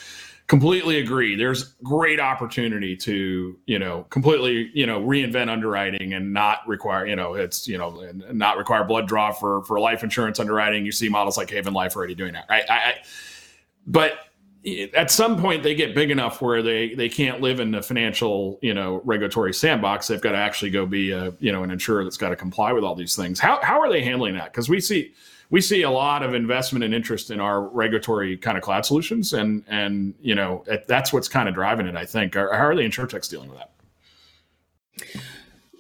completely 0.47 1.01
agree. 1.01 1.37
There's 1.37 1.65
great 1.83 2.19
opportunity 2.19 2.97
to, 2.97 3.59
you 3.67 3.79
know, 3.79 4.07
completely, 4.09 4.71
you 4.73 4.87
know, 4.87 5.03
reinvent 5.03 5.51
underwriting 5.51 6.15
and 6.15 6.33
not 6.33 6.67
require, 6.67 7.07
you 7.07 7.17
know, 7.17 7.35
it's, 7.35 7.69
you 7.69 7.77
know, 7.77 8.11
not 8.33 8.57
require 8.57 8.85
blood 8.85 9.07
draw 9.07 9.33
for, 9.33 9.63
for 9.65 9.79
life 9.81 10.03
insurance 10.03 10.41
underwriting. 10.41 10.87
You 10.87 10.93
see 10.93 11.11
models 11.11 11.37
like 11.37 11.51
Haven 11.51 11.75
Life 11.75 11.95
already 11.95 12.15
doing 12.15 12.33
that, 12.33 12.47
right? 12.49 12.65
I, 12.71 12.75
I 12.75 12.95
but 13.87 14.19
at 14.95 15.11
some 15.11 15.41
point 15.41 15.63
they 15.63 15.75
get 15.75 15.95
big 15.95 16.11
enough 16.11 16.43
where 16.43 16.63
they 16.63 16.95
they 16.95 17.09
can't 17.09 17.41
live 17.41 17.61
in 17.61 17.71
the 17.71 17.83
financial 17.83 18.59
you 18.63 18.75
know 18.75 19.01
regulatory 19.05 19.55
sandbox 19.55 20.09
they've 20.09 20.21
got 20.21 20.33
to 20.33 20.39
actually 20.39 20.71
go 20.71 20.85
be 20.85 21.13
a 21.13 21.33
you 21.39 21.53
know 21.53 21.63
an 21.63 21.71
insurer 21.71 22.03
that's 22.03 22.17
got 22.17 22.31
to 22.31 22.37
comply 22.37 22.73
with 22.73 22.83
all 22.83 22.95
these 22.95 23.15
things 23.15 23.39
how 23.39 23.61
how 23.63 23.81
are 23.81 23.89
they 23.89 24.03
handling 24.03 24.35
that 24.35 24.53
because 24.53 24.69
we 24.69 24.81
see 24.81 25.13
we 25.51 25.61
see 25.61 25.83
a 25.83 25.91
lot 25.91 26.23
of 26.23 26.35
investment 26.35 26.85
and 26.85 26.95
interest 26.95 27.31
in 27.31 27.41
our 27.41 27.69
regulatory 27.69 28.37
kind 28.37 28.57
of 28.57 28.63
cloud 28.63 28.85
solutions, 28.85 29.33
and 29.33 29.63
and 29.69 30.15
you 30.21 30.35
know 30.35 30.65
that's 30.87 31.13
what's 31.13 31.29
kind 31.29 31.49
of 31.49 31.55
driving 31.55 31.87
it. 31.87 31.97
I 31.97 32.05
think. 32.05 32.35
How 32.35 32.49
are 32.49 32.75
the 32.75 32.83
insurtechs 32.83 33.31
dealing 33.31 33.51
with 33.51 33.59
that? 33.59 33.71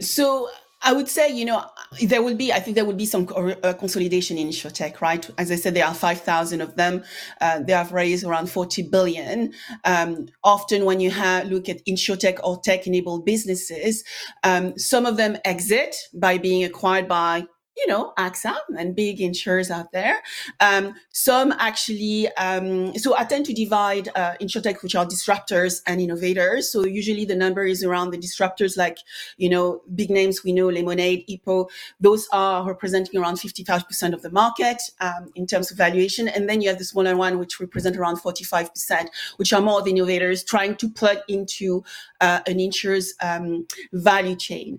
So 0.05 0.49
I 0.83 0.93
would 0.93 1.09
say, 1.09 1.33
you 1.33 1.45
know, 1.45 1.65
there 2.03 2.23
will 2.23 2.37
be, 2.37 2.53
I 2.53 2.61
think 2.61 2.75
there 2.75 2.85
will 2.85 2.95
be 2.95 3.07
some 3.07 3.29
uh, 3.35 3.73
consolidation 3.73 4.39
in 4.39 4.49
InsurTech, 4.49 5.01
right? 5.01 5.29
As 5.39 5.51
I 5.51 5.57
said, 5.57 5.75
there 5.75 5.87
are 5.87 5.95
5,000 5.95 6.61
of 6.61 6.77
them. 6.77 7.03
Uh, 7.41 7.61
they 7.61 7.73
have 7.73 7.93
raised 7.93 8.25
around 8.25 8.51
40 8.51 8.83
billion. 8.83 9.53
Um, 9.85 10.27
often 10.45 10.85
when 10.85 11.01
you 11.01 11.11
have, 11.11 11.47
look 11.47 11.69
at 11.69 11.85
InsurTech 11.87 12.39
or 12.45 12.61
tech 12.63 12.87
enabled 12.87 13.25
businesses, 13.25 14.05
um, 14.45 14.79
some 14.79 15.07
of 15.07 15.17
them 15.17 15.39
exit 15.45 15.97
by 16.15 16.39
being 16.39 16.63
acquired 16.63 17.09
by 17.09 17.47
you 17.77 17.87
know, 17.87 18.13
AXA 18.19 18.57
and 18.79 18.97
big 18.97 19.21
insurers 19.21 19.71
out 19.71 19.93
there. 19.93 20.23
Um, 20.61 20.95
some 21.11 21.53
actually, 21.53 22.29
um, 22.37 22.97
so 22.97 23.17
I 23.17 23.25
tend 23.25 23.45
to 23.47 23.55
divide 23.55 24.09
uh, 24.15 24.35
insurtech, 24.41 24.83
which 24.83 24.95
are 24.95 25.05
disruptors 25.05 25.83
and 25.87 26.01
innovators. 26.01 26.73
So 26.73 26.87
usually 26.87 27.25
the 27.25 27.37
number 27.37 27.65
is 27.65 27.85
around 27.85 28.11
the 28.11 28.19
disruptors, 28.19 28.77
like, 28.77 28.99
you 29.37 29.51
know, 29.51 29.83
big 29.95 30.11
names 30.11 30.43
we 30.43 30.53
know, 30.53 30.69
Lemonade, 30.69 31.25
Hippo. 31.29 31.69
Those 32.01 32.27
are 32.33 32.67
representing 32.67 33.21
around 33.21 33.37
55% 33.37 34.15
of 34.15 34.23
the 34.23 34.31
market 34.31 34.83
um, 35.01 35.31
in 35.35 35.47
terms 35.47 35.71
of 35.71 35.77
valuation. 35.77 36.29
And 36.29 36.49
then 36.49 36.63
you 36.63 36.69
have 36.69 36.79
the 36.79 36.85
smaller 36.85 37.17
one, 37.17 37.39
which 37.39 37.61
represent 37.61 37.97
around 37.97 38.17
45%, 38.17 39.09
which 39.37 39.53
are 39.53 39.61
more 39.61 39.83
the 39.83 39.91
innovators 39.91 40.45
trying 40.45 40.77
to 40.77 40.89
plug 40.89 41.19
into 41.29 41.85
uh, 42.21 42.41
an 42.47 42.59
insurer's 42.59 43.15
um, 43.23 43.67
value 43.93 44.37
chain. 44.37 44.79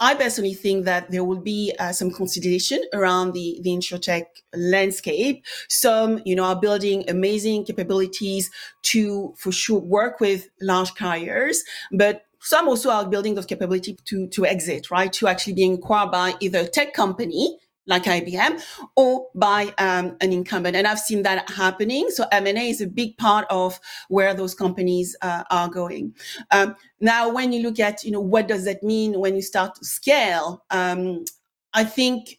I 0.00 0.14
personally 0.14 0.54
think 0.54 0.84
that 0.84 1.10
there 1.10 1.24
will 1.24 1.40
be 1.40 1.74
uh, 1.78 1.92
some 1.92 2.10
consideration 2.10 2.82
around 2.92 3.32
the, 3.32 3.58
the 3.62 3.70
insurtech 3.70 4.26
landscape. 4.54 5.44
Some, 5.68 6.20
you 6.24 6.36
know, 6.36 6.44
are 6.44 6.60
building 6.60 7.04
amazing 7.08 7.64
capabilities 7.64 8.50
to, 8.82 9.34
for 9.36 9.50
sure, 9.50 9.80
work 9.80 10.20
with 10.20 10.48
large 10.60 10.94
carriers, 10.94 11.64
but 11.90 12.22
some 12.40 12.68
also 12.68 12.90
are 12.90 13.08
building 13.08 13.34
those 13.34 13.46
capabilities 13.46 13.96
to, 14.04 14.28
to 14.28 14.46
exit, 14.46 14.90
right? 14.90 15.12
To 15.14 15.26
actually 15.26 15.54
being 15.54 15.74
acquired 15.74 16.12
by 16.12 16.34
either 16.40 16.60
a 16.60 16.68
tech 16.68 16.94
company 16.94 17.58
like 17.88 18.04
IBM 18.04 18.62
or 18.94 19.26
by 19.34 19.74
um, 19.78 20.16
an 20.20 20.32
incumbent. 20.32 20.76
And 20.76 20.86
I've 20.86 21.00
seen 21.00 21.22
that 21.22 21.50
happening. 21.50 22.10
So 22.10 22.26
M&A 22.30 22.70
is 22.70 22.80
a 22.80 22.86
big 22.86 23.16
part 23.16 23.46
of 23.50 23.80
where 24.08 24.34
those 24.34 24.54
companies 24.54 25.16
uh, 25.22 25.42
are 25.50 25.68
going. 25.68 26.14
Um, 26.52 26.76
now, 27.00 27.32
when 27.32 27.52
you 27.52 27.62
look 27.62 27.80
at, 27.80 28.04
you 28.04 28.10
know, 28.10 28.20
what 28.20 28.46
does 28.46 28.64
that 28.66 28.82
mean 28.82 29.18
when 29.18 29.34
you 29.34 29.42
start 29.42 29.74
to 29.76 29.84
scale? 29.84 30.64
Um, 30.70 31.24
I 31.72 31.84
think 31.84 32.38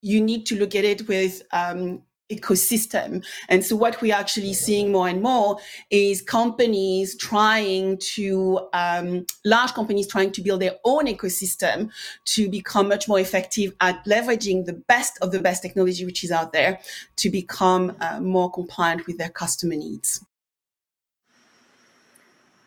you 0.00 0.20
need 0.20 0.46
to 0.46 0.58
look 0.58 0.74
at 0.74 0.84
it 0.84 1.06
with 1.08 1.42
um, 1.52 2.02
ecosystem. 2.30 3.24
And 3.48 3.64
so 3.64 3.76
what 3.76 4.00
we're 4.00 4.14
actually 4.14 4.54
seeing 4.54 4.92
more 4.92 5.08
and 5.08 5.22
more 5.22 5.58
is 5.90 6.22
companies 6.22 7.16
trying 7.16 7.98
to, 8.14 8.68
um, 8.72 9.26
large 9.44 9.72
companies 9.72 10.08
trying 10.08 10.32
to 10.32 10.42
build 10.42 10.60
their 10.60 10.76
own 10.84 11.06
ecosystem 11.06 11.90
to 12.26 12.48
become 12.48 12.88
much 12.88 13.08
more 13.08 13.20
effective 13.20 13.72
at 13.80 14.04
leveraging 14.04 14.64
the 14.64 14.72
best 14.72 15.18
of 15.22 15.30
the 15.30 15.40
best 15.40 15.62
technology 15.62 16.04
which 16.04 16.24
is 16.24 16.32
out 16.32 16.52
there 16.52 16.80
to 17.16 17.30
become 17.30 17.96
uh, 18.00 18.20
more 18.20 18.50
compliant 18.50 19.06
with 19.06 19.18
their 19.18 19.30
customer 19.30 19.76
needs. 19.76 20.24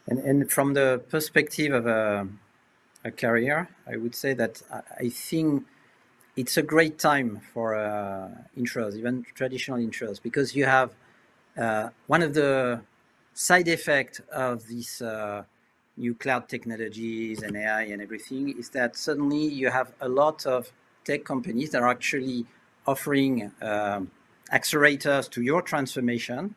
And, 0.08 0.20
and 0.20 0.52
from 0.52 0.74
the 0.74 1.02
perspective 1.10 1.72
of 1.72 1.86
a, 1.86 2.28
a 3.04 3.12
carrier, 3.12 3.70
I 3.88 3.98
would 3.98 4.16
say 4.16 4.34
that 4.34 4.62
I 5.00 5.10
think 5.10 5.66
it's 6.40 6.56
a 6.56 6.62
great 6.62 6.98
time 6.98 7.42
for 7.54 7.76
uh, 7.76 8.30
insurers, 8.56 8.98
even 8.98 9.26
traditional 9.36 9.78
intros, 9.78 10.22
because 10.22 10.56
you 10.56 10.64
have 10.64 10.96
uh, 11.58 11.90
one 12.08 12.22
of 12.22 12.34
the 12.34 12.80
side 13.34 13.68
effects 13.68 14.22
of 14.32 14.66
these 14.66 15.02
uh, 15.02 15.44
new 15.98 16.16
cloud 16.16 16.48
technologies 16.48 17.42
and 17.42 17.58
AI 17.58 17.82
and 17.92 18.02
everything 18.02 18.58
is 18.58 18.70
that 18.70 18.96
suddenly 18.96 19.46
you 19.48 19.70
have 19.70 19.92
a 20.00 20.08
lot 20.08 20.46
of 20.46 20.72
tech 21.04 21.26
companies 21.26 21.72
that 21.72 21.82
are 21.82 21.90
actually 21.90 22.46
offering 22.88 23.52
um, 23.62 24.10
accelerators 24.54 25.30
to 25.30 25.42
your 25.42 25.62
transformation 25.62 26.56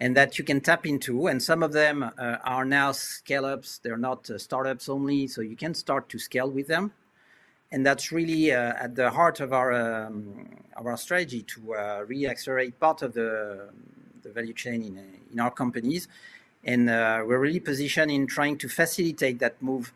and 0.00 0.16
that 0.16 0.40
you 0.40 0.44
can 0.44 0.60
tap 0.60 0.84
into. 0.86 1.28
And 1.28 1.40
some 1.40 1.62
of 1.62 1.72
them 1.72 2.02
uh, 2.02 2.38
are 2.42 2.64
now 2.64 2.90
scale 2.90 3.44
ups, 3.44 3.78
they're 3.78 3.96
not 3.96 4.28
uh, 4.28 4.38
startups 4.38 4.88
only, 4.88 5.28
so 5.28 5.40
you 5.40 5.54
can 5.54 5.72
start 5.72 6.08
to 6.08 6.18
scale 6.18 6.50
with 6.50 6.66
them 6.66 6.90
and 7.72 7.84
that's 7.84 8.12
really 8.12 8.52
uh, 8.52 8.74
at 8.78 8.94
the 8.94 9.10
heart 9.10 9.40
of 9.40 9.52
our 9.52 9.72
um, 9.72 10.48
of 10.76 10.86
our 10.86 10.96
strategy 10.96 11.42
to 11.42 11.74
uh, 11.74 12.04
re-accelerate 12.06 12.78
part 12.78 13.02
of 13.02 13.12
the 13.14 13.68
the 14.22 14.30
value 14.30 14.52
chain 14.52 14.82
in 14.82 14.98
in 15.32 15.40
our 15.40 15.50
companies, 15.50 16.08
and 16.64 16.88
uh, 16.88 17.22
we're 17.26 17.38
really 17.38 17.60
positioned 17.60 18.10
in 18.10 18.26
trying 18.26 18.56
to 18.58 18.68
facilitate 18.68 19.38
that 19.40 19.60
move, 19.60 19.92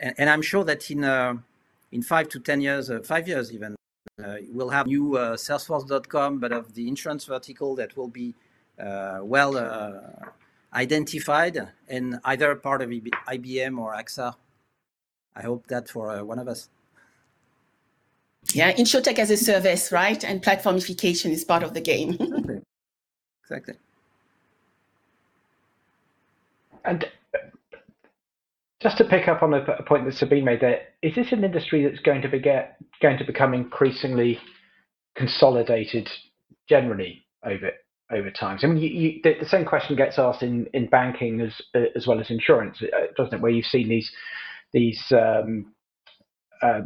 and, 0.00 0.14
and 0.18 0.30
I'm 0.30 0.42
sure 0.42 0.64
that 0.64 0.90
in 0.90 1.04
uh, 1.04 1.36
in 1.92 2.02
five 2.02 2.28
to 2.30 2.40
ten 2.40 2.60
years, 2.60 2.90
uh, 2.90 3.00
five 3.00 3.26
years 3.26 3.52
even, 3.52 3.76
uh, 4.22 4.36
we'll 4.52 4.70
have 4.70 4.86
new 4.86 5.12
Salesforce.com, 5.12 6.38
but 6.38 6.52
of 6.52 6.74
the 6.74 6.88
insurance 6.88 7.24
vertical 7.24 7.74
that 7.76 7.96
will 7.96 8.08
be 8.08 8.34
well 8.78 9.52
identified 10.74 11.68
and 11.88 12.20
either 12.24 12.54
part 12.56 12.82
of 12.82 12.90
IBM 12.90 13.78
or 13.78 13.94
AXA. 13.94 14.34
I 15.34 15.42
hope 15.42 15.66
that 15.68 15.88
for 15.88 16.22
one 16.24 16.38
of 16.38 16.48
us. 16.48 16.68
Yeah, 18.56 18.72
InsurTech 18.72 19.18
as 19.18 19.30
a 19.30 19.36
service, 19.36 19.92
right? 19.92 20.22
And 20.24 20.42
platformification 20.42 21.30
is 21.30 21.44
part 21.44 21.62
of 21.62 21.74
the 21.74 21.80
game. 21.80 22.10
exactly. 22.12 22.62
exactly. 23.42 23.74
And 26.84 27.04
just 28.80 28.98
to 28.98 29.04
pick 29.04 29.28
up 29.28 29.42
on 29.42 29.52
a 29.52 29.82
point 29.82 30.04
that 30.06 30.14
Sabine 30.14 30.44
made 30.44 30.60
there, 30.60 30.82
is 31.02 31.14
this 31.14 31.32
an 31.32 31.44
industry 31.44 31.84
that's 31.84 32.00
going 32.02 32.22
to 32.22 32.28
be 32.28 32.38
get, 32.38 32.76
going 33.02 33.18
to 33.18 33.24
become 33.24 33.52
increasingly 33.52 34.38
consolidated 35.16 36.08
generally 36.68 37.26
over 37.44 37.72
over 38.12 38.30
time? 38.30 38.58
So, 38.58 38.68
I 38.68 38.70
mean, 38.70 38.82
you, 38.82 38.88
you, 38.88 39.20
the, 39.24 39.34
the, 39.40 39.48
same 39.48 39.64
question 39.64 39.96
gets 39.96 40.18
asked 40.18 40.42
in, 40.42 40.66
in 40.72 40.86
banking 40.86 41.40
as 41.40 41.60
as 41.96 42.06
well 42.06 42.20
as 42.20 42.30
insurance, 42.30 42.80
uh, 42.82 43.06
doesn't 43.16 43.34
it? 43.34 43.40
Where 43.40 43.50
you've 43.50 43.66
seen 43.66 43.88
these 43.88 44.10
these 44.72 45.02
um, 45.10 45.72
uh, 46.62 46.82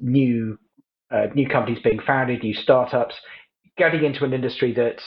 new 0.00 0.58
uh, 1.10 1.26
new 1.34 1.48
companies 1.48 1.78
being 1.82 2.00
founded, 2.06 2.42
new 2.42 2.54
startups, 2.54 3.14
getting 3.76 4.04
into 4.04 4.24
an 4.24 4.32
industry 4.32 4.72
that's 4.72 5.04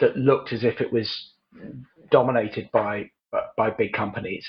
that 0.00 0.16
looked 0.16 0.52
as 0.52 0.64
if 0.64 0.80
it 0.80 0.92
was 0.92 1.32
dominated 2.10 2.68
by 2.72 3.10
by 3.56 3.70
big 3.70 3.92
companies. 3.92 4.46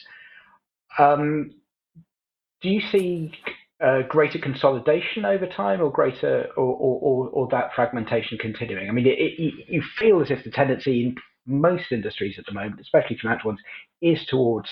Um, 0.98 1.52
do 2.62 2.70
you 2.70 2.82
see 2.92 3.32
uh, 3.84 4.02
greater 4.08 4.38
consolidation 4.38 5.26
over 5.26 5.48
time, 5.48 5.82
or 5.82 5.92
greater, 5.92 6.48
or, 6.56 6.76
or, 6.76 7.30
or, 7.30 7.48
that 7.50 7.74
fragmentation 7.76 8.38
continuing? 8.38 8.88
I 8.88 8.92
mean, 8.92 9.08
it, 9.08 9.18
it, 9.18 9.54
you 9.68 9.82
feel 9.98 10.22
as 10.22 10.30
if 10.30 10.44
the 10.44 10.52
tendency 10.52 11.04
in 11.04 11.16
most 11.48 11.92
industries 11.92 12.38
at 12.38 12.46
the 12.46 12.54
moment, 12.54 12.80
especially 12.80 13.18
financial 13.18 13.50
ones, 13.50 13.62
is 14.02 14.26
towards 14.28 14.70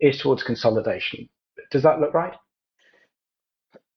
is 0.00 0.18
towards 0.18 0.42
consolidation. 0.42 1.28
Does 1.70 1.82
that 1.82 2.00
look 2.00 2.14
right? 2.14 2.34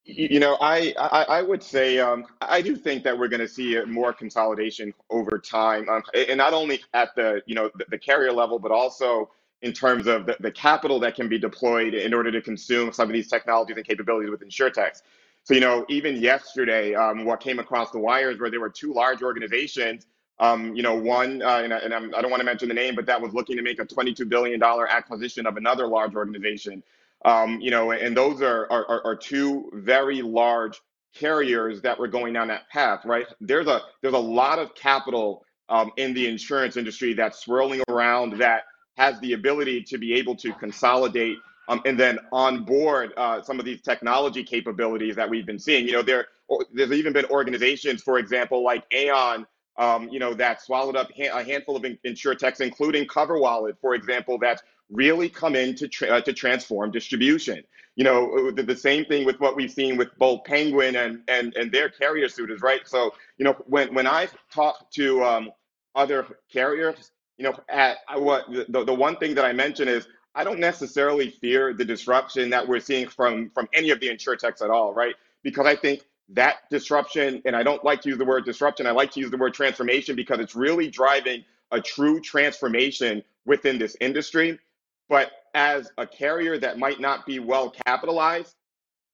You 0.04 0.40
know, 0.40 0.58
I, 0.60 0.94
I, 0.98 1.24
I 1.38 1.42
would 1.42 1.62
say 1.62 2.00
um, 2.00 2.26
I 2.42 2.60
do 2.60 2.76
think 2.76 3.04
that 3.04 3.16
we're 3.16 3.28
going 3.28 3.40
to 3.40 3.48
see 3.48 3.80
more 3.86 4.12
consolidation 4.12 4.92
over 5.10 5.38
time, 5.38 5.88
um, 5.88 6.02
and 6.14 6.38
not 6.38 6.52
only 6.54 6.82
at 6.92 7.14
the 7.14 7.40
you 7.46 7.54
know 7.54 7.70
the, 7.76 7.86
the 7.90 7.98
carrier 7.98 8.32
level, 8.32 8.58
but 8.58 8.72
also 8.72 9.30
in 9.62 9.72
terms 9.72 10.08
of 10.08 10.26
the, 10.26 10.36
the 10.40 10.50
capital 10.50 11.00
that 11.00 11.14
can 11.14 11.28
be 11.28 11.38
deployed 11.38 11.94
in 11.94 12.12
order 12.12 12.32
to 12.32 12.42
consume 12.42 12.92
some 12.92 13.08
of 13.08 13.14
these 13.14 13.28
technologies 13.28 13.76
and 13.76 13.86
capabilities 13.86 14.30
with 14.30 14.40
insurtechs. 14.40 15.02
So 15.44 15.54
you 15.54 15.60
know, 15.60 15.86
even 15.88 16.16
yesterday, 16.16 16.94
um, 16.96 17.24
what 17.24 17.40
came 17.40 17.60
across 17.60 17.92
the 17.92 18.00
wires 18.00 18.40
where 18.40 18.50
there 18.50 18.60
were 18.60 18.70
two 18.70 18.92
large 18.92 19.22
organizations. 19.22 20.06
Um, 20.40 20.74
you 20.74 20.82
know, 20.82 20.96
one, 20.96 21.42
uh, 21.42 21.60
and, 21.62 21.72
and 21.72 21.94
I'm, 21.94 22.06
I 22.14 22.18
do 22.18 22.22
not 22.22 22.30
want 22.32 22.40
to 22.40 22.46
mention 22.46 22.68
the 22.68 22.74
name, 22.74 22.96
but 22.96 23.06
that 23.06 23.20
was 23.22 23.34
looking 23.34 23.56
to 23.56 23.62
make 23.62 23.78
a 23.78 23.84
$22 23.84 24.28
billion 24.28 24.60
acquisition 24.62 25.46
of 25.46 25.58
another 25.58 25.86
large 25.86 26.16
organization. 26.16 26.82
Um, 27.24 27.60
you 27.60 27.70
know, 27.70 27.92
and 27.92 28.16
those 28.16 28.42
are, 28.42 28.70
are, 28.70 29.04
are 29.04 29.16
two 29.16 29.70
very 29.72 30.20
large 30.20 30.80
carriers 31.14 31.80
that 31.82 31.98
were 31.98 32.08
going 32.08 32.34
down 32.34 32.48
that 32.48 32.68
path, 32.68 33.04
right? 33.04 33.26
There's 33.40 33.66
a 33.66 33.82
there's 34.02 34.14
a 34.14 34.18
lot 34.18 34.58
of 34.58 34.74
capital 34.74 35.44
um, 35.68 35.90
in 35.96 36.12
the 36.12 36.26
insurance 36.26 36.76
industry 36.76 37.14
that's 37.14 37.38
swirling 37.40 37.82
around 37.88 38.38
that 38.40 38.64
has 38.96 39.18
the 39.20 39.32
ability 39.32 39.82
to 39.82 39.98
be 39.98 40.14
able 40.14 40.36
to 40.36 40.52
consolidate 40.54 41.38
um, 41.68 41.80
and 41.86 41.98
then 41.98 42.18
onboard 42.32 43.12
uh, 43.16 43.42
some 43.42 43.58
of 43.58 43.64
these 43.64 43.80
technology 43.80 44.44
capabilities 44.44 45.16
that 45.16 45.28
we've 45.28 45.46
been 45.46 45.58
seeing. 45.58 45.86
You 45.86 45.94
know, 45.94 46.02
there 46.02 46.26
there's 46.74 46.92
even 46.92 47.12
been 47.12 47.24
organizations, 47.26 48.02
for 48.02 48.18
example, 48.18 48.62
like 48.62 48.84
Aon, 48.92 49.46
um, 49.78 50.08
you 50.10 50.18
know, 50.18 50.34
that 50.34 50.60
swallowed 50.60 50.96
up 50.96 51.08
a 51.18 51.42
handful 51.42 51.76
of 51.76 51.82
insurtechs, 51.82 52.60
including 52.60 53.06
CoverWallet, 53.06 53.78
for 53.80 53.94
example, 53.94 54.38
that's 54.38 54.62
really 54.94 55.28
come 55.28 55.56
in 55.56 55.74
to, 55.76 55.88
tra- 55.88 56.08
uh, 56.08 56.20
to 56.22 56.32
transform 56.32 56.90
distribution. 56.90 57.62
You 57.96 58.04
know, 58.04 58.50
the, 58.50 58.62
the, 58.62 58.76
same 58.76 59.04
thing 59.04 59.24
with 59.24 59.38
what 59.40 59.56
we've 59.56 59.70
seen 59.70 59.96
with 59.96 60.08
both 60.18 60.44
Penguin 60.44 60.96
and, 60.96 61.20
and, 61.28 61.54
and 61.56 61.70
their 61.70 61.88
carrier 61.88 62.28
suitors, 62.28 62.60
right? 62.62 62.80
So, 62.86 63.12
you 63.38 63.44
know, 63.44 63.54
when, 63.66 63.94
when 63.94 64.06
I 64.06 64.28
talk 64.52 64.90
to 64.92 65.22
um, 65.24 65.50
other 65.94 66.26
carriers, 66.52 67.12
you 67.38 67.44
know, 67.44 67.54
at 67.68 67.98
what 68.16 68.46
the, 68.50 68.84
the 68.84 68.94
one 68.94 69.16
thing 69.16 69.34
that 69.36 69.44
I 69.44 69.52
mentioned 69.52 69.90
is 69.90 70.08
I 70.34 70.44
don't 70.44 70.60
necessarily 70.60 71.30
fear 71.30 71.74
the 71.74 71.84
disruption 71.84 72.50
that 72.50 72.66
we're 72.66 72.80
seeing 72.80 73.08
from 73.08 73.50
from 73.50 73.68
any 73.72 73.90
of 73.90 74.00
the 74.00 74.08
insurtechs 74.08 74.62
at 74.62 74.70
all, 74.70 74.94
right? 74.94 75.14
Because 75.42 75.66
I 75.66 75.76
think 75.76 76.02
that 76.30 76.68
disruption, 76.70 77.42
and 77.44 77.54
I 77.54 77.62
don't 77.62 77.84
like 77.84 78.00
to 78.02 78.08
use 78.08 78.18
the 78.18 78.24
word 78.24 78.44
disruption, 78.44 78.86
I 78.86 78.92
like 78.92 79.12
to 79.12 79.20
use 79.20 79.30
the 79.30 79.36
word 79.36 79.54
transformation 79.54 80.16
because 80.16 80.40
it's 80.40 80.54
really 80.54 80.88
driving 80.90 81.44
a 81.70 81.80
true 81.80 82.20
transformation 82.20 83.22
within 83.46 83.78
this 83.78 83.96
industry. 84.00 84.58
But 85.08 85.32
as 85.54 85.90
a 85.98 86.06
carrier 86.06 86.58
that 86.58 86.78
might 86.78 87.00
not 87.00 87.26
be 87.26 87.38
well 87.38 87.70
capitalized, 87.86 88.56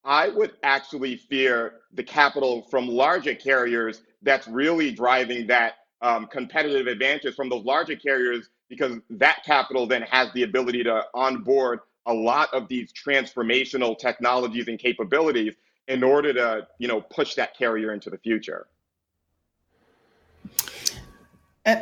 I 0.04 0.28
would 0.28 0.52
actually 0.62 1.16
fear 1.16 1.74
the 1.92 2.02
capital 2.02 2.62
from 2.70 2.88
larger 2.88 3.34
carriers 3.34 4.02
that's 4.22 4.48
really 4.48 4.90
driving 4.90 5.46
that 5.48 5.74
um, 6.02 6.26
competitive 6.26 6.86
advantage 6.86 7.34
from 7.34 7.48
those 7.48 7.64
larger 7.64 7.96
carriers 7.96 8.48
because 8.68 8.98
that 9.10 9.44
capital 9.44 9.86
then 9.86 10.02
has 10.02 10.32
the 10.32 10.44
ability 10.44 10.82
to 10.84 11.04
onboard 11.12 11.80
a 12.06 12.14
lot 12.14 12.48
of 12.54 12.68
these 12.68 12.92
transformational 12.92 13.98
technologies 13.98 14.68
and 14.68 14.78
capabilities 14.78 15.54
in 15.88 16.02
order 16.02 16.32
to 16.32 16.66
you 16.78 16.88
know 16.88 17.00
push 17.00 17.34
that 17.34 17.56
carrier 17.56 17.92
into 17.92 18.08
the 18.08 18.18
future. 18.18 18.66
Uh, 21.66 21.76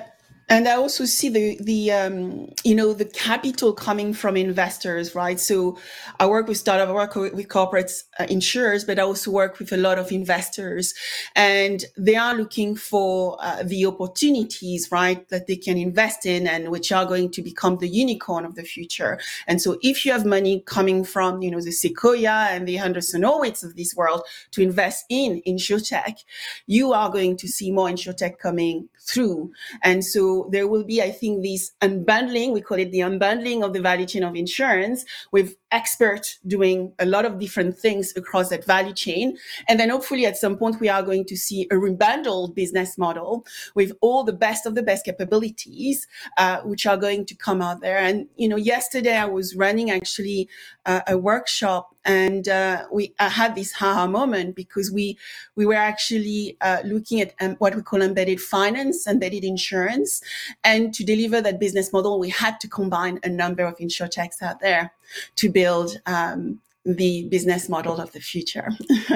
and 0.51 0.67
I 0.67 0.77
also 0.77 1.05
see 1.05 1.29
the 1.29 1.59
the 1.61 1.93
um, 1.93 2.49
you 2.65 2.75
know 2.75 2.95
the 2.95 3.05
capital 3.05 3.73
coming 3.73 4.15
from 4.15 4.37
investors, 4.37 5.15
right? 5.15 5.39
So 5.39 5.79
I 6.19 6.27
work 6.27 6.49
with 6.49 6.57
startup, 6.57 6.89
I 6.89 6.93
work 6.93 7.15
with 7.15 7.49
corporate 7.49 7.93
uh, 8.19 8.27
insurers, 8.31 8.85
but 8.85 8.99
I 8.99 9.03
also 9.03 9.31
work 9.31 9.59
with 9.59 9.73
a 9.73 9.77
lot 9.77 9.99
of 9.99 10.11
investors, 10.11 10.95
and 11.37 11.85
they 11.99 12.17
are 12.17 12.35
looking 12.35 12.77
for 12.77 13.37
uh, 13.41 13.63
the 13.63 13.85
opportunities, 13.85 14.91
right, 14.91 15.29
that 15.29 15.47
they 15.47 15.57
can 15.57 15.77
invest 15.77 16.25
in, 16.25 16.47
and 16.47 16.71
which 16.71 16.93
are 16.93 17.05
going 17.05 17.31
to 17.33 17.43
become 17.43 17.77
the 17.77 17.89
unicorn 17.89 18.47
of 18.47 18.55
the 18.55 18.65
future. 18.65 19.21
And 19.47 19.61
so, 19.61 19.79
if 19.83 20.07
you 20.07 20.13
have 20.13 20.25
money 20.25 20.63
coming 20.65 21.05
from 21.05 21.43
you 21.43 21.51
know 21.51 21.61
the 21.61 21.73
Sequoia 21.73 22.49
and 22.51 22.67
the 22.67 22.77
Andreessen 22.77 23.23
Horowitz 23.23 23.63
of 23.63 23.77
this 23.77 23.95
world 23.95 24.23
to 24.53 24.63
invest 24.63 25.05
in 25.11 25.43
insurtech, 25.47 26.25
you 26.67 26.95
are 26.95 27.11
going 27.11 27.37
to 27.37 27.49
see 27.49 27.71
more 27.71 27.89
insurtech 27.89 28.39
coming 28.39 28.89
through, 28.99 29.53
and 29.83 30.03
so 30.05 30.38
there 30.51 30.68
will 30.68 30.85
be, 30.85 31.03
I 31.03 31.11
think, 31.11 31.42
this 31.42 31.72
unbundling. 31.81 32.53
We 32.53 32.61
call 32.61 32.79
it 32.79 32.90
the 32.90 33.01
unbundling 33.01 33.64
of 33.64 33.72
the 33.72 33.81
value 33.81 34.07
chain 34.07 34.22
of 34.22 34.37
insurance 34.37 35.05
with 35.33 35.57
experts 35.71 36.39
doing 36.47 36.93
a 36.99 37.07
lot 37.07 37.25
of 37.25 37.39
different 37.39 37.79
things 37.79 38.13
across 38.17 38.49
that 38.49 38.65
value 38.65 38.95
chain. 38.95 39.37
And 39.69 39.79
then 39.79 39.91
hopefully 39.91 40.27
at 40.27 40.37
some 40.37 40.57
point 40.57 40.81
we 40.81 40.89
are 40.89 41.03
going 41.03 41.25
to 41.27 41.37
see 41.37 41.67
a 41.71 41.75
rebundled 41.75 42.55
business 42.55 42.97
model 42.97 43.47
with 43.75 43.93
all 44.01 44.25
the 44.25 44.33
best 44.33 44.67
of 44.67 44.75
the 44.75 44.83
best 44.83 45.05
capabilities, 45.05 46.07
uh, 46.37 46.61
which 46.63 46.87
are 46.87 46.97
going 46.97 47.27
to 47.27 47.35
come 47.35 47.61
out 47.61 47.81
there. 47.81 47.99
And, 47.99 48.29
you 48.37 48.49
know, 48.49 48.57
yesterday 48.57 49.17
I 49.17 49.27
was 49.27 49.57
running 49.57 49.91
actually 49.91 50.49
uh, 50.87 51.01
a 51.07 51.19
workshop 51.19 51.95
and 52.05 52.49
uh, 52.49 52.87
we 52.91 53.15
I 53.19 53.29
had 53.29 53.55
this 53.55 53.73
haha 53.73 54.07
moment 54.07 54.57
because 54.57 54.91
we 54.91 55.19
we 55.57 55.67
were 55.67 55.75
actually 55.75 56.57
uh, 56.63 56.79
looking 56.85 57.21
at 57.21 57.35
um, 57.41 57.57
what 57.57 57.75
we 57.75 57.83
call 57.83 58.01
embedded 58.01 58.41
finance, 58.41 59.07
embedded 59.07 59.45
insurance, 59.45 60.23
and 60.65 60.95
to 60.95 61.05
deliver 61.05 61.43
that 61.43 61.61
business 61.61 61.93
model, 61.93 62.19
we 62.19 62.31
had 62.31 62.59
to 62.61 62.69
combine 62.69 63.21
a 63.23 63.29
number 63.29 63.63
of 63.63 63.77
insurtechs 63.77 64.41
out 64.41 64.61
there 64.61 64.93
to 65.37 65.49
build 65.49 66.01
um, 66.07 66.61
the 66.85 67.25
business 67.29 67.68
model 67.68 68.01
of 68.01 68.12
the 68.12 68.21
future. 68.21 68.71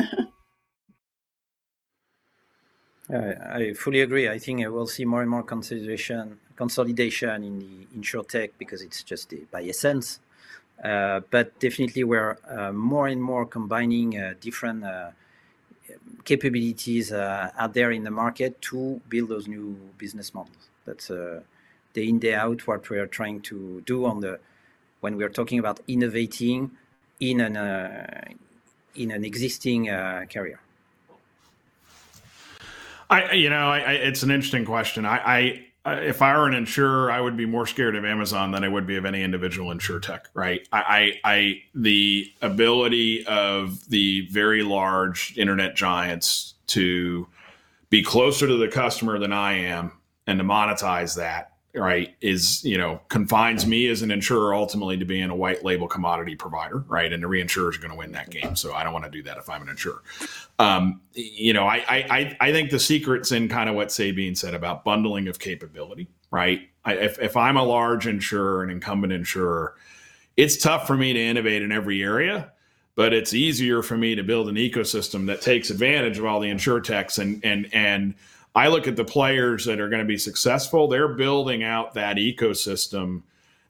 Uh, 3.12 3.35
I 3.52 3.74
fully 3.74 4.00
agree. 4.00 4.26
I 4.26 4.38
think 4.38 4.61
we'll 4.61 4.87
see 4.87 5.05
more 5.05 5.20
and 5.20 5.31
more 5.31 5.42
consolidation, 5.42 6.38
consolidation 6.57 7.44
in 7.44 7.59
the 7.59 7.98
insurtech 7.98 8.52
because 8.57 8.81
it's 8.81 9.02
just 9.02 9.35
by 9.50 9.64
essence 9.64 10.20
uh, 10.83 11.20
but 11.31 11.59
definitely, 11.61 12.02
we're 12.02 12.37
uh, 12.48 12.72
more 12.72 13.07
and 13.07 13.22
more 13.22 13.46
combining 13.46 14.18
uh, 14.18 14.35
different 14.40 14.85
capabilities 16.24 17.12
out 17.12 17.74
there 17.74 17.90
in 17.90 18.05
the 18.05 18.11
market 18.11 18.61
to 18.62 19.00
build 19.09 19.28
those 19.28 19.46
new 19.46 19.76
business 19.98 20.35
models. 20.35 20.70
That's 20.85 21.09
day 21.09 22.09
in 22.09 22.18
day 22.18 22.35
out 22.35 22.66
what 22.66 22.88
we 22.90 22.98
are 22.98 23.07
trying 23.07 23.42
to 23.42 23.83
do 23.83 24.07
on 24.07 24.20
the 24.20 24.40
when 25.03 25.17
we 25.17 25.25
are 25.25 25.29
talking 25.29 25.59
about 25.59 25.81
innovating 25.87 26.71
in 27.21 27.41
an 27.41 27.57
uh, 27.57 28.23
in 28.95 29.11
an 29.11 29.25
existing 29.25 29.91
uh, 29.91 30.25
carrier. 30.29 30.61
I, 33.11 33.33
you 33.33 33.51
know, 33.51 33.71
I, 33.71 33.79
I, 33.81 33.93
it's 33.93 34.23
an 34.23 34.31
interesting 34.31 34.65
question. 34.65 35.05
I, 35.05 35.19
I, 35.19 35.67
uh, 35.85 36.01
if 36.01 36.23
I 36.23 36.35
were 36.37 36.47
an 36.47 36.55
insurer, 36.55 37.11
I 37.11 37.21
would 37.21 37.37
be 37.37 37.45
more 37.45 37.67
scared 37.67 37.95
of 37.95 38.07
Amazon 38.07 38.53
than 38.53 38.65
I 38.65 38.69
would 38.69 38.87
be 38.87 38.97
of 38.97 39.05
any 39.05 39.23
individual 39.23 39.71
insurtech. 39.75 40.23
right? 40.33 40.67
I, 40.73 40.81
I, 41.25 41.33
I, 41.33 41.62
the 41.75 42.33
ability 42.41 43.27
of 43.27 43.87
the 43.91 44.27
very 44.31 44.62
large 44.62 45.37
internet 45.37 45.77
giants 45.77 46.55
to 46.69 47.27
be 47.91 48.03
closer 48.03 48.47
to 48.47 48.57
the 48.57 48.69
customer 48.69 49.19
than 49.19 49.33
I 49.33 49.59
am 49.59 49.93
and 50.27 50.38
to 50.38 50.45
monetize 50.45 51.17
that 51.17 51.52
right 51.74 52.14
is 52.20 52.62
you 52.64 52.76
know 52.76 53.00
confines 53.08 53.66
me 53.66 53.88
as 53.88 54.02
an 54.02 54.11
insurer 54.11 54.54
ultimately 54.54 54.96
to 54.98 55.06
being 55.06 55.30
a 55.30 55.35
white 55.35 55.64
label 55.64 55.88
commodity 55.88 56.37
provider 56.37 56.78
right? 56.88 57.12
And 57.12 57.22
the 57.22 57.28
reinsurers 57.28 57.76
are 57.76 57.78
going 57.78 57.90
to 57.90 57.96
win 57.96 58.12
that 58.12 58.28
game 58.30 58.54
so 58.56 58.74
i 58.74 58.85
don't 58.85 58.92
want 58.92 59.06
to 59.06 59.11
do 59.11 59.22
that 59.22 59.38
if 59.38 59.48
i'm 59.48 59.62
an 59.62 59.68
insurer. 59.70 60.02
Um, 60.58 61.00
you 61.14 61.52
know 61.52 61.64
I, 61.64 61.85
I 61.88 62.37
i 62.40 62.52
think 62.52 62.70
the 62.70 62.78
secret's 62.78 63.32
in 63.32 63.48
kind 63.48 63.70
of 63.70 63.74
what 63.74 63.90
sabine 63.90 64.35
said 64.35 64.54
about 64.54 64.85
bundling 64.85 65.28
of 65.28 65.38
capability 65.38 66.08
right? 66.30 66.68
I, 66.85 66.94
if, 66.94 67.18
if 67.18 67.37
i'm 67.37 67.56
a 67.56 67.64
large 67.64 68.06
insurer 68.06 68.62
an 68.62 68.68
incumbent 68.68 69.12
insurer 69.12 69.74
it's 70.37 70.56
tough 70.56 70.87
for 70.87 70.96
me 70.96 71.12
to 71.14 71.20
innovate 71.20 71.62
in 71.62 71.72
every 71.72 72.02
area 72.02 72.52
but 72.94 73.14
it's 73.14 73.32
easier 73.32 73.82
for 73.82 73.96
me 73.96 74.14
to 74.14 74.22
build 74.22 74.48
an 74.48 74.56
ecosystem 74.56 75.26
that 75.26 75.40
takes 75.40 75.70
advantage 75.70 76.18
of 76.18 76.26
all 76.26 76.40
the 76.40 76.50
insurtechs 76.50 77.18
and 77.18 77.42
and 77.42 77.68
and 77.72 78.14
I 78.55 78.69
look 78.69 78.87
at 78.87 78.97
the 78.97 79.05
players 79.05 79.65
that 79.65 79.81
are 79.81 79.88
going 79.88 80.03
to 80.03 80.07
be 80.07 80.19
successful, 80.19 80.88
they're 80.88 81.09
building 81.09 81.62
out 81.62 81.95
that 81.95 82.17
ecosystem. 82.17 83.23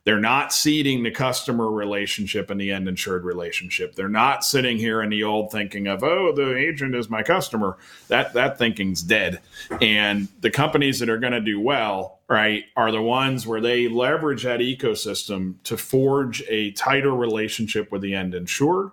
They're 0.05 0.19
not 0.19 0.51
ceding 0.51 1.03
the 1.03 1.11
customer 1.11 1.71
relationship 1.71 2.49
and 2.49 2.59
the 2.59 2.71
end 2.71 2.89
insured 2.89 3.23
relationship. 3.23 3.95
They're 3.95 4.09
not 4.09 4.43
sitting 4.43 4.77
here 4.77 5.01
in 5.01 5.09
the 5.09 5.23
old 5.23 5.49
thinking 5.49 5.87
of, 5.87 6.03
oh, 6.03 6.33
the 6.35 6.57
agent 6.57 6.93
is 6.93 7.09
my 7.09 7.23
customer. 7.23 7.77
That 8.09 8.33
that 8.33 8.57
thinking's 8.57 9.01
dead. 9.01 9.39
And 9.79 10.27
the 10.41 10.51
companies 10.51 10.99
that 10.99 11.07
are 11.07 11.19
going 11.19 11.31
to 11.31 11.39
do 11.39 11.57
well, 11.57 12.19
right, 12.27 12.65
are 12.75 12.91
the 12.91 13.01
ones 13.01 13.47
where 13.47 13.61
they 13.61 13.87
leverage 13.87 14.43
that 14.43 14.59
ecosystem 14.59 15.55
to 15.63 15.77
forge 15.77 16.43
a 16.49 16.71
tighter 16.71 17.15
relationship 17.15 17.89
with 17.89 18.01
the 18.01 18.13
end 18.13 18.35
insured 18.35 18.91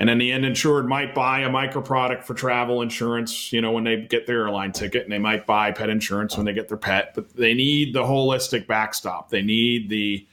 and 0.00 0.08
then 0.08 0.16
the 0.16 0.32
end 0.32 0.46
insured 0.46 0.88
might 0.88 1.14
buy 1.14 1.40
a 1.40 1.50
micro 1.50 1.82
product 1.82 2.24
for 2.24 2.32
travel 2.32 2.80
insurance, 2.80 3.52
you 3.52 3.60
know, 3.60 3.70
when 3.70 3.84
they 3.84 3.98
get 3.98 4.26
their 4.26 4.46
airline 4.46 4.72
ticket, 4.72 5.02
and 5.02 5.12
they 5.12 5.18
might 5.18 5.44
buy 5.46 5.72
pet 5.72 5.90
insurance 5.90 6.38
when 6.38 6.46
they 6.46 6.54
get 6.54 6.68
their 6.68 6.78
pet, 6.78 7.12
but 7.14 7.36
they 7.36 7.52
need 7.52 7.92
the 7.92 8.02
holistic 8.02 8.66
backstop. 8.66 9.28
They 9.28 9.42
need 9.42 9.90
the 9.90 10.26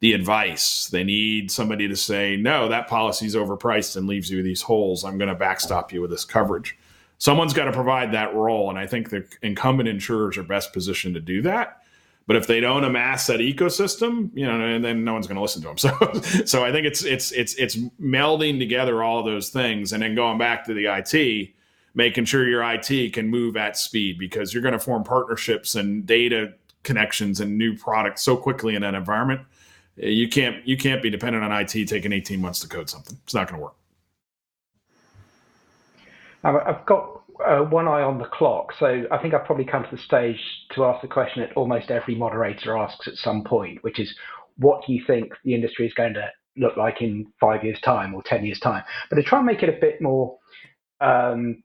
the 0.00 0.14
advice. 0.14 0.86
They 0.86 1.04
need 1.04 1.50
somebody 1.50 1.86
to 1.86 1.96
say, 1.96 2.34
no, 2.34 2.68
that 2.68 2.88
policy's 2.88 3.34
overpriced 3.36 3.94
and 3.98 4.06
leaves 4.06 4.30
you 4.30 4.42
these 4.42 4.62
holes. 4.62 5.04
I'm 5.04 5.18
going 5.18 5.28
to 5.28 5.34
backstop 5.34 5.92
you 5.92 6.00
with 6.00 6.10
this 6.10 6.24
coverage. 6.24 6.78
Someone's 7.18 7.52
got 7.52 7.66
to 7.66 7.72
provide 7.72 8.12
that 8.12 8.34
role. 8.34 8.70
And 8.70 8.78
I 8.78 8.86
think 8.86 9.10
the 9.10 9.26
incumbent 9.42 9.90
insurers 9.90 10.38
are 10.38 10.42
best 10.42 10.72
positioned 10.72 11.16
to 11.16 11.20
do 11.20 11.42
that. 11.42 11.82
But 12.30 12.36
if 12.36 12.46
they 12.46 12.60
don't 12.60 12.84
amass 12.84 13.26
that 13.26 13.40
ecosystem, 13.40 14.30
you 14.34 14.46
know, 14.46 14.60
and 14.60 14.84
then 14.84 15.02
no 15.02 15.14
one's 15.14 15.26
going 15.26 15.34
to 15.34 15.42
listen 15.42 15.62
to 15.62 15.66
them. 15.66 15.76
So, 16.22 16.44
so 16.44 16.64
I 16.64 16.70
think 16.70 16.86
it's 16.86 17.02
it's 17.02 17.32
it's 17.32 17.54
it's 17.54 17.74
melding 18.00 18.60
together 18.60 19.02
all 19.02 19.24
those 19.24 19.48
things, 19.48 19.92
and 19.92 20.00
then 20.00 20.14
going 20.14 20.38
back 20.38 20.64
to 20.66 20.72
the 20.72 20.86
IT, 20.86 21.50
making 21.94 22.26
sure 22.26 22.46
your 22.46 22.62
IT 22.62 23.14
can 23.14 23.26
move 23.26 23.56
at 23.56 23.76
speed 23.76 24.16
because 24.16 24.54
you're 24.54 24.62
going 24.62 24.74
to 24.74 24.78
form 24.78 25.02
partnerships 25.02 25.74
and 25.74 26.06
data 26.06 26.52
connections 26.84 27.40
and 27.40 27.58
new 27.58 27.76
products 27.76 28.22
so 28.22 28.36
quickly 28.36 28.76
in 28.76 28.82
that 28.82 28.94
environment. 28.94 29.40
You 29.96 30.28
can't 30.28 30.64
you 30.64 30.76
can't 30.76 31.02
be 31.02 31.10
dependent 31.10 31.42
on 31.42 31.50
IT 31.50 31.88
taking 31.88 32.12
18 32.12 32.40
months 32.40 32.60
to 32.60 32.68
code 32.68 32.88
something. 32.88 33.18
It's 33.24 33.34
not 33.34 33.48
going 33.48 33.58
to 33.58 33.64
work. 33.64 33.74
I've 36.44 36.86
got 36.86 37.19
uh, 37.46 37.64
one 37.64 37.88
eye 37.88 38.02
on 38.02 38.18
the 38.18 38.24
clock. 38.24 38.72
So 38.78 39.04
I 39.10 39.18
think 39.18 39.34
I've 39.34 39.44
probably 39.44 39.64
come 39.64 39.84
to 39.84 39.90
the 39.90 40.02
stage 40.02 40.40
to 40.72 40.84
ask 40.84 41.02
the 41.02 41.08
question 41.08 41.42
that 41.42 41.56
almost 41.56 41.90
every 41.90 42.14
moderator 42.14 42.76
asks 42.76 43.08
at 43.08 43.14
some 43.14 43.44
point, 43.44 43.82
which 43.82 43.98
is, 43.98 44.14
what 44.56 44.84
do 44.86 44.92
you 44.92 45.02
think 45.06 45.32
the 45.44 45.54
industry 45.54 45.86
is 45.86 45.94
going 45.94 46.14
to 46.14 46.28
look 46.56 46.76
like 46.76 47.00
in 47.00 47.26
five 47.40 47.64
years' 47.64 47.80
time 47.80 48.14
or 48.14 48.22
ten 48.22 48.44
years' 48.44 48.60
time? 48.60 48.82
But 49.08 49.16
to 49.16 49.22
try 49.22 49.38
and 49.38 49.46
make 49.46 49.62
it 49.62 49.68
a 49.68 49.80
bit 49.80 50.00
more, 50.00 50.38
um, 51.00 51.62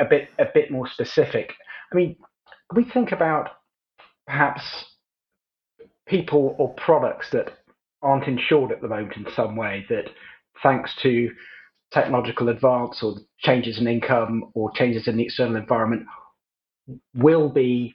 a 0.00 0.04
bit, 0.04 0.28
a 0.38 0.46
bit 0.52 0.70
more 0.70 0.88
specific. 0.88 1.52
I 1.92 1.96
mean, 1.96 2.16
we 2.74 2.84
think 2.84 3.12
about 3.12 3.50
perhaps 4.26 4.62
people 6.06 6.54
or 6.58 6.74
products 6.74 7.30
that 7.30 7.52
aren't 8.02 8.28
insured 8.28 8.72
at 8.72 8.80
the 8.80 8.88
moment 8.88 9.16
in 9.16 9.26
some 9.34 9.56
way 9.56 9.84
that 9.88 10.10
thanks 10.62 10.94
to 11.02 11.30
technological 11.94 12.48
advance 12.48 13.02
or 13.02 13.14
changes 13.38 13.78
in 13.78 13.86
income 13.86 14.50
or 14.54 14.70
changes 14.72 15.06
in 15.06 15.16
the 15.16 15.22
external 15.22 15.56
environment 15.56 16.04
will 17.14 17.48
be 17.48 17.94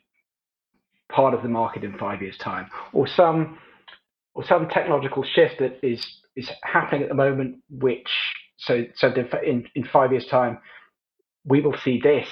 part 1.12 1.34
of 1.34 1.44
the 1.44 1.50
market 1.50 1.84
in 1.84 1.98
five 1.98 2.22
years 2.22 2.38
time. 2.38 2.70
Or 2.94 3.08
some 3.08 3.60
or 4.34 4.46
some 4.46 4.70
technological 4.70 5.24
shift 5.24 5.60
that 5.60 5.80
is 5.84 6.06
is 6.36 6.50
happening 6.64 7.04
at 7.04 7.10
the 7.10 7.16
moment 7.16 7.58
which 7.70 8.10
so 8.58 8.86
so 8.96 9.14
in 9.46 9.66
in 9.76 9.84
five 9.84 10.12
years 10.12 10.26
time 10.28 10.60
we 11.46 11.60
will 11.60 11.76
see 11.84 12.00
this 12.02 12.28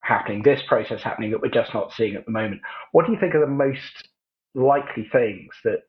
happening 0.00 0.42
this 0.42 0.60
process 0.66 1.02
happening 1.02 1.30
that 1.30 1.40
we're 1.40 1.50
just 1.50 1.72
not 1.72 1.92
seeing 1.92 2.16
at 2.16 2.24
the 2.26 2.32
moment. 2.32 2.60
What 2.90 3.06
do 3.06 3.12
you 3.12 3.18
think 3.20 3.34
are 3.34 3.40
the 3.40 3.46
most 3.46 4.08
likely 4.54 5.08
things 5.12 5.54
that 5.64 5.82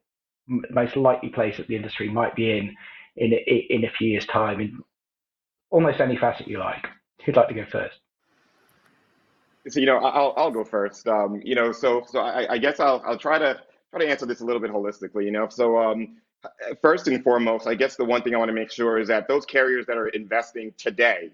most 0.48 0.96
likely 0.96 1.30
place 1.30 1.58
that 1.58 1.68
the 1.68 1.76
industry 1.76 2.10
might 2.10 2.36
be 2.36 2.52
in 2.52 2.76
in 3.16 3.34
in 3.70 3.84
a 3.84 3.92
few 3.98 4.10
years 4.10 4.26
time 4.28 4.60
in 4.60 4.80
almost 5.74 6.02
any 6.02 6.18
facet 6.18 6.48
you 6.48 6.60
like 6.60 6.88
who'd 7.26 7.38
like 7.38 7.50
to 7.50 7.56
go 7.56 7.66
first 7.72 7.96
so 9.70 9.80
you 9.80 9.86
know, 9.86 9.98
I'll 9.98 10.34
I'll 10.38 10.52
go 10.52 10.64
first. 10.66 11.08
Um, 11.08 11.42
you 11.44 11.56
know, 11.56 11.72
so 11.72 12.04
so 12.08 12.20
I, 12.20 12.54
I 12.54 12.58
guess 12.58 12.80
I'll 12.80 13.02
I'll 13.06 13.18
try 13.18 13.40
to 13.40 13.62
try 13.92 14.02
to 14.02 14.10
answer 14.10 14.26
this 14.26 14.42
a 14.42 14.46
little 14.46 14.62
bit 14.62 14.72
holistically. 14.72 15.26
You 15.26 15.32
know, 15.32 15.48
so 15.50 15.78
um, 15.78 16.18
first 16.82 17.08
and 17.08 17.24
foremost, 17.24 17.68
I 17.68 17.76
guess 17.76 17.96
the 17.96 18.06
one 18.06 18.24
thing 18.24 18.36
I 18.36 18.40
want 18.40 18.50
to 18.50 18.56
make 18.56 18.72
sure 18.72 19.00
is 19.00 19.08
that 19.08 19.28
those 19.28 19.46
carriers 19.46 19.86
that 19.88 19.98
are 19.98 20.10
investing 20.10 20.74
today 20.78 21.32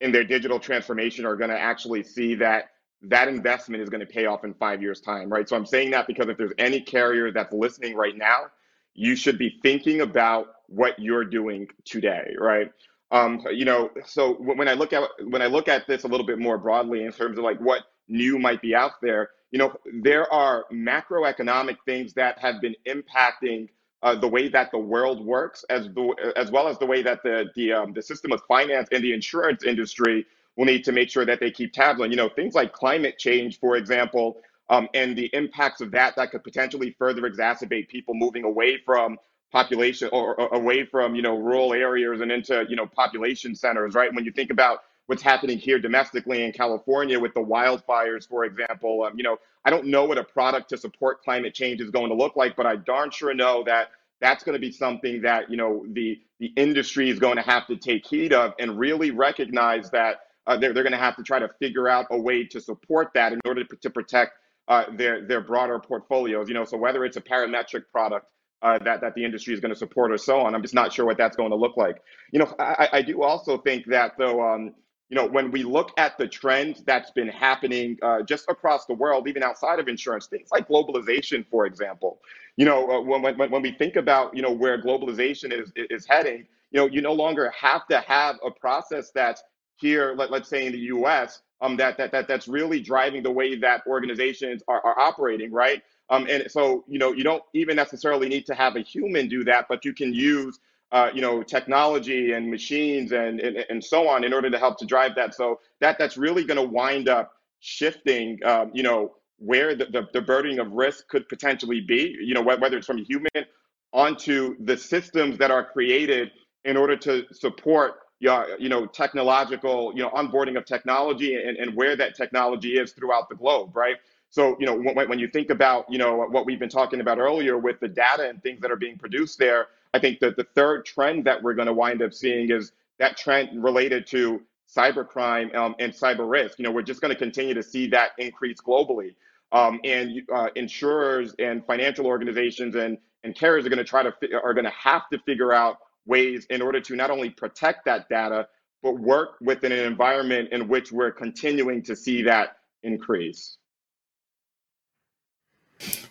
in 0.00 0.12
their 0.12 0.24
digital 0.24 0.58
transformation 0.60 1.26
are 1.26 1.36
going 1.36 1.50
to 1.50 1.58
actually 1.58 2.02
see 2.02 2.34
that 2.36 2.70
that 3.02 3.28
investment 3.28 3.82
is 3.82 3.90
going 3.90 4.00
to 4.00 4.06
pay 4.06 4.26
off 4.26 4.44
in 4.44 4.54
five 4.54 4.82
years' 4.82 5.00
time, 5.00 5.30
right? 5.30 5.48
So 5.48 5.56
I'm 5.56 5.66
saying 5.66 5.90
that 5.90 6.06
because 6.06 6.28
if 6.28 6.38
there's 6.38 6.52
any 6.58 6.80
carrier 6.80 7.30
that's 7.30 7.52
listening 7.52 7.94
right 7.94 8.16
now, 8.16 8.46
you 8.94 9.16
should 9.16 9.38
be 9.38 9.58
thinking 9.62 10.00
about 10.00 10.48
what 10.68 10.98
you're 10.98 11.24
doing 11.24 11.68
today, 11.84 12.34
right? 12.40 12.72
Um, 13.12 13.42
you 13.52 13.64
know, 13.64 13.90
so 14.06 14.34
when 14.34 14.68
I 14.68 14.74
look 14.74 14.92
at 14.92 15.02
when 15.24 15.42
I 15.42 15.46
look 15.46 15.68
at 15.68 15.88
this 15.88 16.04
a 16.04 16.08
little 16.08 16.26
bit 16.26 16.40
more 16.40 16.58
broadly 16.58 17.04
in 17.04 17.12
terms 17.12 17.38
of 17.38 17.44
like 17.44 17.60
what 17.60 17.84
new 18.08 18.38
might 18.38 18.62
be 18.62 18.76
out 18.76 19.00
there, 19.02 19.30
you 19.52 19.60
know, 19.60 19.74
there 20.02 20.32
are 20.32 20.66
macroeconomic 20.72 21.78
things 21.86 22.14
that 22.14 22.38
have 22.40 22.60
been 22.60 22.76
impacting 22.88 23.70
uh, 24.04 24.14
the 24.16 24.28
way 24.28 24.48
that 24.48 24.72
the 24.72 24.78
world 24.78 25.24
works, 25.26 25.64
as 25.70 25.86
the, 25.86 26.32
as 26.36 26.52
well 26.52 26.68
as 26.68 26.78
the 26.78 26.86
way 26.86 27.02
that 27.02 27.24
the 27.24 27.46
the 27.56 27.72
um, 27.72 27.94
the 27.94 28.02
system 28.02 28.32
of 28.32 28.42
finance 28.48 28.90
and 28.92 29.04
the 29.04 29.14
insurance 29.14 29.64
industry 29.64 30.26
will 30.58 30.66
need 30.66 30.84
to 30.84 30.92
make 30.92 31.10
sure 31.10 31.26
that 31.26 31.40
they 31.40 31.50
keep 31.50 31.72
tabs 31.72 32.02
on. 32.02 32.10
You 32.12 32.18
know, 32.18 32.28
things 32.28 32.54
like 32.54 32.74
climate 32.74 33.18
change, 33.18 33.60
for 33.60 33.78
example, 33.78 34.38
um, 34.70 34.88
and 34.94 35.18
the 35.18 35.26
impacts 35.34 35.80
of 35.80 35.92
that 35.92 36.16
that 36.18 36.32
could 36.32 36.44
potentially 36.44 36.94
further 36.98 37.22
exacerbate 37.22 37.88
people 37.88 38.14
moving 38.14 38.44
away 38.44 38.78
from 38.84 39.16
population 39.52 40.08
or, 40.12 40.38
or, 40.40 40.54
away 40.54 40.84
from 40.84 41.14
you 41.14 41.22
know 41.22 41.36
rural 41.36 41.72
areas 41.72 42.20
and 42.20 42.32
into 42.32 42.64
you 42.68 42.76
know 42.76 42.86
population 42.86 43.54
centers 43.54 43.94
right? 43.94 44.12
When 44.14 44.24
you 44.24 44.32
think 44.32 44.50
about 44.50 44.80
what's 45.06 45.22
happening 45.22 45.56
here 45.56 45.78
domestically 45.78 46.42
in 46.42 46.52
california 46.52 47.18
with 47.18 47.32
the 47.34 47.40
wildfires 47.40 48.28
for 48.28 48.44
example 48.44 49.04
um, 49.04 49.12
you 49.16 49.22
know 49.22 49.38
i 49.64 49.70
don't 49.70 49.86
know 49.86 50.04
what 50.04 50.18
a 50.18 50.24
product 50.24 50.68
to 50.68 50.76
support 50.76 51.22
climate 51.22 51.54
change 51.54 51.80
is 51.80 51.90
going 51.90 52.08
to 52.08 52.14
look 52.14 52.34
like 52.34 52.56
but 52.56 52.66
i 52.66 52.74
darn 52.74 53.08
sure 53.10 53.32
know 53.32 53.62
that 53.62 53.90
that's 54.20 54.42
going 54.44 54.54
to 54.54 54.60
be 54.60 54.72
something 54.72 55.22
that 55.22 55.50
you 55.50 55.56
know 55.56 55.84
the 55.92 56.20
the 56.38 56.52
industry 56.56 57.10
is 57.10 57.18
going 57.18 57.36
to 57.36 57.42
have 57.42 57.66
to 57.66 57.76
take 57.76 58.06
heed 58.06 58.32
of 58.32 58.52
and 58.58 58.78
really 58.78 59.10
recognize 59.10 59.90
that 59.90 60.20
uh, 60.46 60.56
they're, 60.56 60.72
they're 60.72 60.84
going 60.84 60.92
to 60.92 60.98
have 60.98 61.16
to 61.16 61.22
try 61.22 61.38
to 61.38 61.48
figure 61.58 61.88
out 61.88 62.06
a 62.10 62.18
way 62.18 62.44
to 62.44 62.60
support 62.60 63.10
that 63.14 63.32
in 63.32 63.40
order 63.44 63.64
to, 63.64 63.76
to 63.76 63.90
protect 63.90 64.32
uh, 64.68 64.84
their 64.96 65.26
their 65.26 65.40
broader 65.40 65.78
portfolios 65.78 66.48
you 66.48 66.54
know? 66.54 66.64
So 66.64 66.76
whether 66.76 67.04
it's 67.04 67.16
a 67.16 67.20
parametric 67.20 67.84
product 67.90 68.26
uh, 68.62 68.78
that 68.80 69.00
that 69.02 69.14
the 69.14 69.24
industry 69.24 69.54
is 69.54 69.60
going 69.60 69.72
to 69.72 69.78
support 69.78 70.12
or 70.12 70.18
so 70.18 70.40
on. 70.40 70.54
I'm 70.54 70.62
just 70.62 70.74
not 70.74 70.92
sure 70.92 71.04
what 71.06 71.18
that's 71.18 71.36
going 71.36 71.50
to 71.50 71.56
look 71.56 71.76
like. 71.76 71.98
You 72.32 72.40
know, 72.40 72.54
I, 72.58 72.88
I 72.94 73.02
do 73.02 73.22
also 73.22 73.58
think 73.58 73.86
that 73.86 74.14
though, 74.18 74.42
um, 74.42 74.74
you 75.08 75.16
know, 75.16 75.26
when 75.26 75.50
we 75.52 75.62
look 75.64 75.92
at 75.98 76.18
the 76.18 76.28
trend 76.28 76.82
that's 76.86 77.10
been 77.12 77.28
happening 77.28 77.98
uh, 78.02 78.22
just 78.22 78.46
across 78.50 78.86
the 78.86 78.94
world, 78.94 79.28
even 79.28 79.42
outside 79.42 79.78
of 79.80 79.88
insurance, 79.88 80.26
things 80.26 80.48
like 80.52 80.68
globalization, 80.68 81.46
for 81.50 81.66
example. 81.66 82.20
You 82.56 82.66
know, 82.66 82.90
uh, 82.90 83.00
when, 83.02 83.22
when 83.38 83.50
when 83.50 83.62
we 83.62 83.72
think 83.72 83.96
about 83.96 84.36
you 84.36 84.42
know 84.42 84.52
where 84.52 84.80
globalization 84.82 85.52
is 85.52 85.72
is 85.76 86.06
heading, 86.08 86.46
you 86.72 86.80
know, 86.80 86.86
you 86.86 87.02
no 87.02 87.12
longer 87.12 87.52
have 87.58 87.86
to 87.88 88.00
have 88.00 88.36
a 88.44 88.50
process 88.50 89.10
that's 89.14 89.42
here, 89.76 90.14
let, 90.16 90.30
let's 90.30 90.48
say 90.48 90.66
in 90.66 90.72
the 90.72 90.78
U.S. 90.78 91.42
Um, 91.62 91.76
that, 91.78 91.96
that 91.98 92.12
that 92.12 92.28
that's 92.28 92.48
really 92.48 92.80
driving 92.80 93.22
the 93.22 93.30
way 93.30 93.56
that 93.56 93.82
organizations 93.86 94.62
are, 94.68 94.80
are 94.84 94.98
operating, 94.98 95.52
right? 95.52 95.82
Um, 96.10 96.26
and 96.28 96.50
so, 96.50 96.84
you 96.88 96.98
know, 96.98 97.12
you 97.12 97.24
don't 97.24 97.42
even 97.54 97.76
necessarily 97.76 98.28
need 98.28 98.46
to 98.46 98.54
have 98.54 98.76
a 98.76 98.80
human 98.80 99.28
do 99.28 99.44
that, 99.44 99.66
but 99.68 99.84
you 99.84 99.92
can 99.92 100.14
use, 100.14 100.58
uh, 100.92 101.10
you 101.12 101.20
know, 101.20 101.42
technology 101.42 102.32
and 102.32 102.50
machines 102.50 103.12
and, 103.12 103.40
and, 103.40 103.64
and 103.68 103.84
so 103.84 104.08
on 104.08 104.24
in 104.24 104.32
order 104.32 104.50
to 104.50 104.58
help 104.58 104.78
to 104.78 104.86
drive 104.86 105.14
that. 105.16 105.34
So 105.34 105.60
that 105.80 105.98
that's 105.98 106.16
really 106.16 106.44
going 106.44 106.58
to 106.64 106.66
wind 106.72 107.08
up 107.08 107.32
shifting, 107.60 108.38
um, 108.44 108.70
you 108.72 108.82
know, 108.82 109.14
where 109.38 109.74
the, 109.74 109.86
the, 109.86 110.08
the 110.12 110.20
burdening 110.20 110.60
of 110.60 110.70
risk 110.72 111.08
could 111.08 111.28
potentially 111.28 111.80
be, 111.80 112.16
you 112.20 112.34
know, 112.34 112.42
whether 112.42 112.76
it's 112.78 112.86
from 112.86 112.98
a 112.98 113.02
human 113.02 113.46
onto 113.92 114.56
the 114.64 114.76
systems 114.76 115.38
that 115.38 115.50
are 115.50 115.64
created 115.64 116.30
in 116.64 116.76
order 116.76 116.96
to 116.96 117.24
support 117.32 117.94
your, 118.18 118.48
you 118.58 118.68
know, 118.68 118.86
technological, 118.86 119.92
you 119.94 120.02
know, 120.02 120.10
onboarding 120.10 120.56
of 120.56 120.64
technology 120.64 121.34
and, 121.34 121.56
and 121.56 121.74
where 121.74 121.96
that 121.96 122.14
technology 122.14 122.78
is 122.78 122.92
throughout 122.92 123.28
the 123.28 123.34
globe, 123.34 123.76
right? 123.76 123.96
So, 124.30 124.56
you 124.58 124.66
know, 124.66 124.76
when, 124.76 125.08
when 125.08 125.18
you 125.18 125.28
think 125.28 125.50
about, 125.50 125.90
you 125.90 125.98
know, 125.98 126.26
what 126.26 126.46
we've 126.46 126.58
been 126.58 126.68
talking 126.68 127.00
about 127.00 127.18
earlier 127.18 127.58
with 127.58 127.80
the 127.80 127.88
data 127.88 128.28
and 128.28 128.42
things 128.42 128.60
that 128.60 128.70
are 128.70 128.76
being 128.76 128.98
produced 128.98 129.38
there, 129.38 129.68
I 129.94 129.98
think 129.98 130.20
that 130.20 130.36
the 130.36 130.44
third 130.54 130.84
trend 130.84 131.24
that 131.24 131.42
we're 131.42 131.54
going 131.54 131.66
to 131.66 131.72
wind 131.72 132.02
up 132.02 132.12
seeing 132.12 132.50
is 132.50 132.72
that 132.98 133.16
trend 133.16 133.62
related 133.62 134.06
to 134.08 134.42
cybercrime 134.68 135.54
um, 135.54 135.74
and 135.78 135.92
cyber 135.92 136.28
risk. 136.28 136.58
You 136.58 136.64
know, 136.64 136.70
we're 136.70 136.82
just 136.82 137.00
going 137.00 137.12
to 137.12 137.18
continue 137.18 137.54
to 137.54 137.62
see 137.62 137.86
that 137.88 138.10
increase 138.18 138.60
globally. 138.60 139.14
Um, 139.52 139.80
and 139.84 140.22
uh, 140.34 140.48
insurers 140.56 141.34
and 141.38 141.64
financial 141.64 142.06
organizations 142.06 142.74
and, 142.74 142.98
and 143.22 143.34
carriers 143.34 143.64
are 143.64 143.68
going 143.68 143.78
to 143.78 143.84
try 143.84 144.02
to 144.02 144.12
are 144.42 144.54
going 144.54 144.64
to 144.64 144.70
have 144.70 145.08
to 145.10 145.18
figure 145.20 145.52
out 145.52 145.78
ways 146.04 146.46
in 146.50 146.62
order 146.62 146.80
to 146.80 146.96
not 146.96 147.10
only 147.10 147.30
protect 147.30 147.84
that 147.84 148.08
data 148.08 148.48
but 148.82 148.98
work 148.98 149.36
within 149.40 149.72
an 149.72 149.80
environment 149.80 150.50
in 150.52 150.68
which 150.68 150.92
we're 150.92 151.10
continuing 151.10 151.82
to 151.82 151.96
see 151.96 152.22
that 152.22 152.58
increase. 152.82 153.58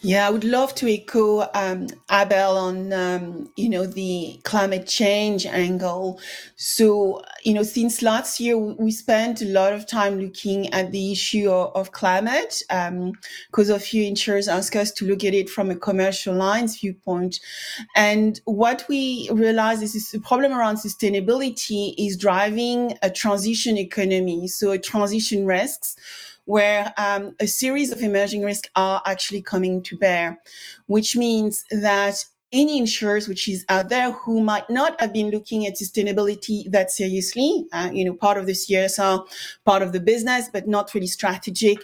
Yeah, 0.02 0.28
I 0.28 0.30
would 0.30 0.44
love 0.44 0.76
to 0.76 0.88
echo 0.88 1.50
um, 1.56 1.88
Abel 2.12 2.58
on 2.58 2.94
um, 2.94 3.50
you 3.56 3.68
know 3.68 3.86
the 3.88 4.40
climate 4.44 4.88
change 4.88 5.46
angle. 5.48 6.20
So 6.56 7.24
you 7.44 7.54
know, 7.54 7.64
since 7.64 8.04
last 8.04 8.40
year 8.40 8.58
we 8.58 8.92
spent 8.92 9.42
a 9.42 9.46
lot 9.46 9.74
of 9.74 9.88
time 9.88 10.20
looking 10.20 10.72
at 10.72 10.92
the 10.92 11.12
issue 11.12 11.50
of, 11.50 11.92
climate 11.92 12.62
because 12.68 13.70
um, 13.70 13.76
a 13.76 13.80
few 13.80 14.04
insurers 14.04 14.48
ask 14.48 14.76
us 14.76 14.92
to 14.92 15.06
look 15.06 15.24
at 15.24 15.34
it 15.34 15.50
from 15.50 15.70
a 15.72 15.76
commercial 15.76 16.36
lines 16.36 16.80
viewpoint. 16.80 17.40
And 17.96 18.40
what 18.46 18.86
we 18.88 19.30
realize 19.32 19.82
is 19.82 20.12
the 20.12 20.20
problem 20.20 20.52
around 20.52 20.78
sustainability 20.78 21.96
is 21.98 22.18
driving 22.18 22.98
a 23.02 23.10
transition 23.10 23.78
economy, 23.78 24.48
so 24.48 24.72
a 24.72 24.78
transition 24.80 25.46
risks 25.46 25.96
where 26.46 26.94
um, 26.98 27.36
a 27.40 27.48
series 27.48 27.92
of 27.92 28.02
emerging 28.02 28.44
risks 28.44 28.70
are 28.76 29.02
actually 29.06 29.42
coming 29.42 29.82
to 29.84 29.98
bear, 29.98 30.40
which 30.88 31.16
means 31.16 31.66
that 31.72 32.24
any 32.52 32.78
insurers 32.78 33.28
which 33.28 33.50
is 33.50 33.66
out 33.70 33.90
there 33.90 34.12
who 34.12 34.40
might 34.42 34.70
not 34.70 35.00
have 35.02 35.12
been 35.12 35.30
looking 35.30 35.66
at 35.66 35.76
sustainability 35.76 36.70
that 36.72 36.90
seriously, 36.90 37.66
uh, 37.74 37.90
you 37.92 38.06
know, 38.06 38.14
part 38.14 38.38
of 38.38 38.46
the 38.46 38.54
CSR, 38.54 39.28
part 39.66 39.82
of 39.82 39.92
the 39.92 40.00
business, 40.00 40.50
but 40.52 40.68
not 40.68 40.94
really 40.94 41.08
strategic, 41.08 41.80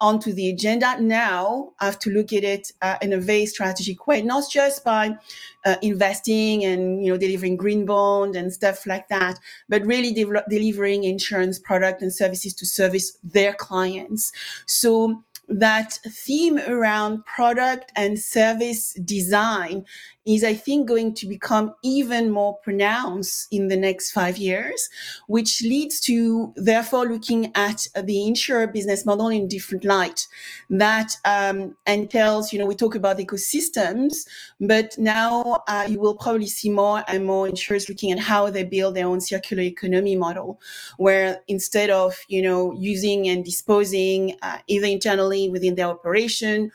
onto 0.00 0.32
the 0.32 0.50
agenda 0.50 1.00
now 1.00 1.72
I 1.80 1.86
have 1.86 1.98
to 2.00 2.10
look 2.10 2.32
at 2.32 2.44
it 2.44 2.72
uh, 2.82 2.96
in 3.00 3.12
a 3.12 3.18
very 3.18 3.46
strategic 3.46 4.06
way, 4.06 4.22
not 4.22 4.44
just 4.50 4.84
by 4.84 5.16
uh, 5.64 5.76
investing 5.82 6.64
and 6.64 7.04
you 7.04 7.10
know 7.10 7.18
delivering 7.18 7.56
green 7.56 7.86
bond 7.86 8.36
and 8.36 8.52
stuff 8.52 8.86
like 8.86 9.08
that, 9.08 9.38
but 9.68 9.84
really 9.86 10.12
de- 10.12 10.44
delivering 10.48 11.04
insurance 11.04 11.58
product 11.58 12.02
and 12.02 12.12
services 12.12 12.54
to 12.54 12.66
service 12.66 13.18
their 13.22 13.54
clients. 13.54 14.32
So 14.66 15.22
that 15.48 15.98
theme 16.08 16.58
around 16.58 17.24
product 17.24 17.92
and 17.94 18.18
service 18.18 18.94
design 18.94 19.84
is, 20.26 20.42
I 20.42 20.54
think, 20.54 20.88
going 20.88 21.14
to 21.14 21.26
become 21.26 21.74
even 21.82 22.30
more 22.30 22.58
pronounced 22.58 23.46
in 23.52 23.68
the 23.68 23.76
next 23.76 24.10
five 24.10 24.36
years, 24.36 24.88
which 25.28 25.62
leads 25.62 26.00
to 26.00 26.52
therefore 26.56 27.06
looking 27.06 27.52
at 27.54 27.86
the 28.02 28.26
insurer 28.26 28.66
business 28.66 29.06
model 29.06 29.28
in 29.28 29.46
different 29.46 29.84
light. 29.84 30.26
That 30.68 31.16
um, 31.24 31.76
entails, 31.86 32.52
you 32.52 32.58
know, 32.58 32.66
we 32.66 32.74
talk 32.74 32.96
about 32.96 33.18
ecosystems, 33.18 34.26
but 34.60 34.98
now 34.98 35.62
uh, 35.68 35.86
you 35.88 36.00
will 36.00 36.16
probably 36.16 36.48
see 36.48 36.70
more 36.70 37.04
and 37.06 37.24
more 37.24 37.48
insurers 37.48 37.88
looking 37.88 38.10
at 38.10 38.18
how 38.18 38.50
they 38.50 38.64
build 38.64 38.96
their 38.96 39.06
own 39.06 39.20
circular 39.20 39.62
economy 39.62 40.16
model, 40.16 40.60
where 40.96 41.40
instead 41.46 41.90
of, 41.90 42.18
you 42.26 42.42
know, 42.42 42.72
using 42.72 43.28
and 43.28 43.44
disposing 43.44 44.36
uh, 44.42 44.58
either 44.66 44.86
internally 44.86 45.48
within 45.48 45.76
their 45.76 45.86
operation 45.86 46.72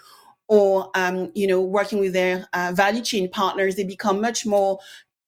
or 0.52 0.92
um, 0.96 1.32
you 1.34 1.48
know 1.48 1.62
working 1.62 1.98
with 1.98 2.12
their 2.12 2.46
uh, 2.52 2.74
value 2.76 3.02
chain 3.02 3.30
partners 3.30 3.76
they 3.76 3.86
become 3.86 4.20
much 4.20 4.46
more 4.46 4.78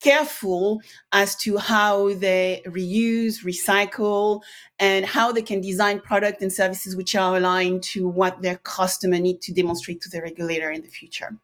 careful 0.01 0.81
as 1.13 1.33
to 1.33 1.57
how 1.57 2.13
they 2.15 2.61
reuse 2.65 3.45
recycle 3.45 4.41
and 4.79 5.05
how 5.05 5.31
they 5.31 5.41
can 5.41 5.61
design 5.61 5.97
product 6.01 6.41
and 6.41 6.51
services 6.51 6.93
which 6.97 7.15
are 7.15 7.37
aligned 7.37 7.81
to 7.81 8.05
what 8.05 8.41
their 8.41 8.57
customer 8.57 9.17
need 9.17 9.41
to 9.41 9.53
demonstrate 9.53 10.01
to 10.01 10.09
the 10.09 10.21
regulator 10.21 10.69
in 10.71 10.81
the 10.81 10.89
future. 10.89 11.37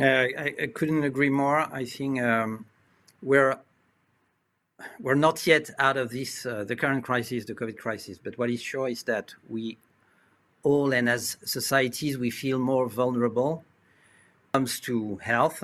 Uh, 0.00 0.24
I, 0.44 0.54
I, 0.62 0.66
couldn't 0.74 1.04
agree 1.04 1.30
more. 1.30 1.60
I 1.72 1.84
think 1.84 2.22
um, 2.22 2.64
we're 3.22 3.58
we're 5.00 5.14
not 5.14 5.46
yet 5.46 5.68
out 5.78 5.98
of 5.98 6.08
this 6.10 6.46
uh, 6.46 6.64
the 6.64 6.76
current 6.76 7.02
crisis 7.02 7.46
the 7.46 7.54
covid 7.54 7.78
crisis 7.78 8.18
but 8.22 8.36
what 8.36 8.50
is 8.50 8.60
sure 8.60 8.88
is 8.88 9.04
that 9.04 9.34
we 9.48 9.78
all 10.66 10.92
and 10.92 11.08
as 11.08 11.36
societies 11.44 12.14
we 12.18 12.30
feel 12.42 12.58
more 12.58 12.86
vulnerable 13.02 13.52
when 13.54 13.62
it 14.42 14.52
comes 14.54 14.80
to 14.88 15.16
health 15.32 15.58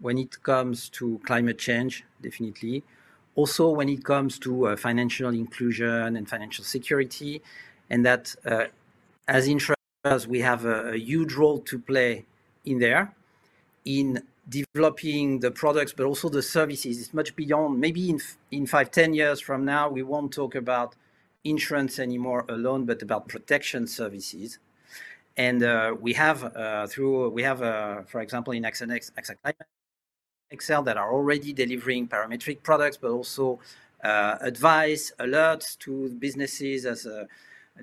when 0.00 0.16
it 0.24 0.42
comes 0.42 0.88
to 0.88 1.20
climate 1.28 1.58
change 1.58 2.04
definitely 2.22 2.82
also 3.34 3.64
when 3.68 3.88
it 3.96 4.02
comes 4.12 4.38
to 4.38 4.50
uh, 4.68 4.76
financial 4.76 5.30
inclusion 5.44 6.16
and 6.16 6.24
financial 6.34 6.64
security 6.64 7.42
and 7.90 8.00
that 8.08 8.34
uh, 8.46 8.64
as 9.28 9.46
insurers 9.46 10.22
we 10.26 10.40
have 10.40 10.64
a, 10.64 10.92
a 10.92 10.98
huge 11.10 11.32
role 11.34 11.58
to 11.58 11.78
play 11.78 12.24
in 12.64 12.78
there 12.78 13.12
in 13.84 14.22
developing 14.48 15.40
the 15.40 15.50
products, 15.50 15.92
but 15.92 16.06
also 16.06 16.28
the 16.28 16.42
services. 16.42 17.00
It's 17.00 17.14
much 17.14 17.34
beyond. 17.34 17.80
Maybe 17.80 18.10
in 18.10 18.20
in 18.50 18.66
five, 18.66 18.90
ten 18.90 19.14
years 19.14 19.40
from 19.40 19.64
now, 19.64 19.88
we 19.88 20.02
won't 20.02 20.32
talk 20.32 20.54
about 20.54 20.94
insurance 21.48 21.98
anymore 21.98 22.44
alone, 22.48 22.84
but 22.84 23.02
about 23.02 23.28
protection 23.28 23.86
services. 23.86 24.58
And 25.36 25.62
uh, 25.62 25.94
we 26.00 26.12
have 26.14 26.44
uh, 26.44 26.86
through 26.86 27.28
we 27.30 27.42
have, 27.42 27.62
uh, 27.62 28.02
for 28.02 28.20
example, 28.20 28.52
in 28.52 28.62
AXA 28.62 28.86
AXA 28.88 29.34
Climate, 29.42 29.68
XL 30.58 30.82
that 30.82 30.96
are 30.96 31.12
already 31.12 31.52
delivering 31.52 32.08
parametric 32.08 32.62
products, 32.62 32.96
but 32.96 33.10
also 33.10 33.58
advice, 34.02 35.12
alerts 35.18 35.76
to 35.78 36.08
businesses 36.10 36.86
as 36.86 37.06
a 37.06 37.26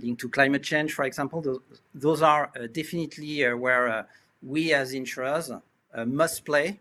link 0.01 0.17
to 0.19 0.29
climate 0.29 0.63
change, 0.63 0.93
for 0.93 1.03
example. 1.03 1.41
Those, 1.41 1.59
those 1.93 2.21
are 2.21 2.49
definitely 2.71 3.43
where 3.53 4.07
we 4.41 4.73
as 4.73 4.93
insurers 4.93 5.51
must 6.05 6.45
play 6.45 6.79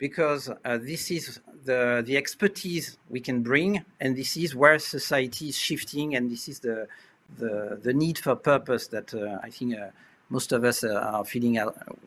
because 0.00 0.48
uh, 0.48 0.78
this 0.78 1.12
is 1.12 1.38
the, 1.64 2.02
the 2.04 2.16
expertise 2.16 2.98
we 3.08 3.20
can 3.20 3.42
bring 3.42 3.84
and 4.00 4.16
this 4.16 4.36
is 4.36 4.56
where 4.56 4.78
society 4.78 5.50
is 5.50 5.56
shifting 5.56 6.16
and 6.16 6.28
this 6.28 6.48
is 6.48 6.58
the, 6.58 6.88
the, 7.38 7.78
the 7.82 7.92
need 7.92 8.18
for 8.18 8.34
purpose 8.34 8.88
that 8.88 9.14
uh, 9.14 9.38
I 9.42 9.50
think 9.50 9.76
most 10.30 10.52
of 10.52 10.64
us 10.64 10.82
are 10.82 11.24
feeling 11.24 11.60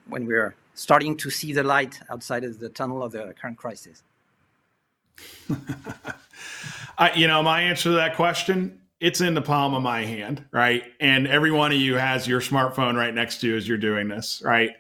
when 0.10 0.26
we're 0.26 0.56
starting 0.74 1.16
to 1.18 1.30
see 1.30 1.54
the 1.54 1.64
light 1.64 2.00
outside 2.10 2.44
of 2.44 2.60
the 2.60 2.70
tunnel 2.70 3.04
of 3.04 3.12
the 3.12 3.34
current 3.40 3.58
crisis? 3.58 4.04
uh, 6.98 7.10
you 7.16 7.28
know, 7.28 7.44
my 7.44 7.62
answer 7.62 7.84
to 7.84 7.96
that 7.96 8.16
question, 8.16 8.80
it's 9.00 9.22
in 9.22 9.34
the 9.34 9.42
palm 9.42 9.74
of 9.74 9.84
my 9.84 10.04
hand, 10.04 10.44
right? 10.52 10.84
And 11.00 11.28
every 11.28 11.52
one 11.52 11.72
of 11.72 11.78
you 11.78 11.96
has 11.96 12.28
your 12.28 12.42
smartphone 12.42 12.96
right 12.96 13.14
next 13.14 13.42
to 13.42 13.48
you 13.48 13.58
as 13.58 13.68
you're 13.68 13.78
doing 13.78 14.08
this, 14.08 14.42
right? 14.44 14.72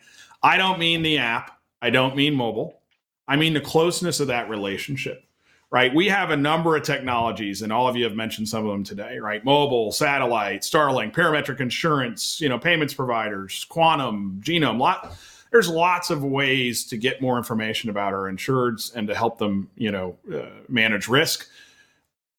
I 0.41 0.57
don't 0.57 0.79
mean 0.79 1.03
the 1.03 1.19
app. 1.19 1.59
I 1.81 1.89
don't 1.89 2.15
mean 2.15 2.33
mobile. 2.33 2.79
I 3.27 3.35
mean 3.35 3.53
the 3.53 3.61
closeness 3.61 4.19
of 4.19 4.27
that 4.27 4.49
relationship, 4.49 5.23
right? 5.71 5.93
We 5.93 6.07
have 6.09 6.29
a 6.29 6.37
number 6.37 6.75
of 6.75 6.83
technologies, 6.83 7.61
and 7.61 7.71
all 7.71 7.87
of 7.87 7.95
you 7.95 8.03
have 8.03 8.15
mentioned 8.15 8.49
some 8.49 8.65
of 8.65 8.71
them 8.71 8.83
today, 8.83 9.17
right? 9.17 9.43
Mobile, 9.43 9.91
satellite, 9.91 10.61
Starlink, 10.61 11.13
parametric 11.13 11.59
insurance, 11.59 12.41
you 12.41 12.49
know, 12.49 12.59
payments 12.59 12.93
providers, 12.93 13.65
quantum, 13.69 14.41
genome, 14.43 14.79
lot. 14.79 15.15
There's 15.51 15.69
lots 15.69 16.09
of 16.09 16.23
ways 16.23 16.83
to 16.85 16.97
get 16.97 17.21
more 17.21 17.37
information 17.37 17.89
about 17.89 18.13
our 18.13 18.31
insureds 18.31 18.93
and 18.95 19.07
to 19.07 19.15
help 19.15 19.37
them, 19.37 19.69
you 19.75 19.91
know, 19.91 20.17
uh, 20.33 20.45
manage 20.67 21.07
risk 21.07 21.47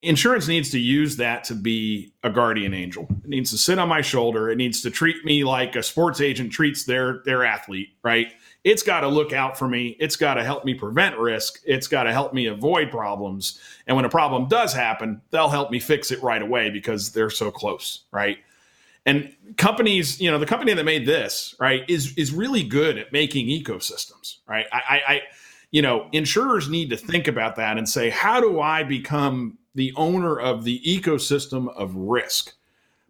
insurance 0.05 0.47
needs 0.47 0.71
to 0.71 0.79
use 0.79 1.17
that 1.17 1.45
to 1.45 1.55
be 1.55 2.13
a 2.23 2.31
guardian 2.31 2.75
angel. 2.75 3.09
It 3.25 3.29
needs 3.29 3.51
to 3.51 3.59
sit 3.59 3.79
on 3.79 3.89
my 3.89 4.03
shoulder. 4.03 4.51
It 4.51 4.57
needs 4.57 4.83
to 4.83 4.91
treat 4.91 5.25
me 5.25 5.45
like 5.45 5.77
a 5.77 5.83
sports 5.83 6.21
agent 6.21 6.53
treats 6.53 6.85
their 6.85 7.23
their 7.25 7.45
athlete, 7.45 7.89
right? 8.03 8.33
It's 8.65 8.83
got 8.83 9.01
to 9.01 9.09
look 9.09 9.33
out 9.33 9.59
for 9.59 9.69
me. 9.69 9.97
It's 10.01 10.17
got 10.17 10.35
to 10.35 10.45
help 10.45 10.65
me 10.65 10.75
prevent 10.75 11.19
risk. 11.19 11.61
It's 11.67 11.87
got 11.87 12.05
to 12.05 12.13
help 12.13 12.33
me 12.33 12.47
avoid 12.47 12.91
problems. 12.91 13.61
And 13.87 13.95
when 13.95 14.05
a 14.05 14.11
problem 14.11 14.49
does 14.49 14.73
happen, 14.73 15.21
they'll 15.31 15.51
help 15.51 15.71
me 15.71 15.79
fix 15.79 16.11
it 16.11 16.23
right 16.23 16.41
away 16.41 16.71
because 16.71 17.13
they're 17.13 17.31
so 17.31 17.51
close, 17.51 18.05
right? 18.11 18.39
And 19.07 19.37
companies, 19.59 20.19
you 20.21 20.31
know, 20.31 20.39
the 20.39 20.47
company 20.47 20.73
that 20.73 20.85
made 20.85 21.05
this, 21.05 21.55
right, 21.61 21.85
is 21.89 22.15
is 22.17 22.33
really 22.33 22.63
good 22.63 22.97
at 22.97 23.13
making 23.13 23.49
ecosystems, 23.49 24.39
right? 24.49 24.65
I, 24.73 24.79
I, 24.79 25.13
I 25.15 25.21
you 25.71 25.83
know, 25.83 26.09
insurers 26.13 26.69
need 26.71 26.89
to 26.91 26.97
think 26.97 27.29
about 27.29 27.57
that 27.57 27.77
and 27.77 27.87
say, 27.87 28.09
how 28.09 28.41
do 28.41 28.61
I 28.61 28.83
become 28.83 29.59
the 29.75 29.93
owner 29.97 30.39
of 30.39 30.65
the 30.65 30.81
ecosystem 30.87 31.75
of 31.77 31.95
risk. 31.95 32.55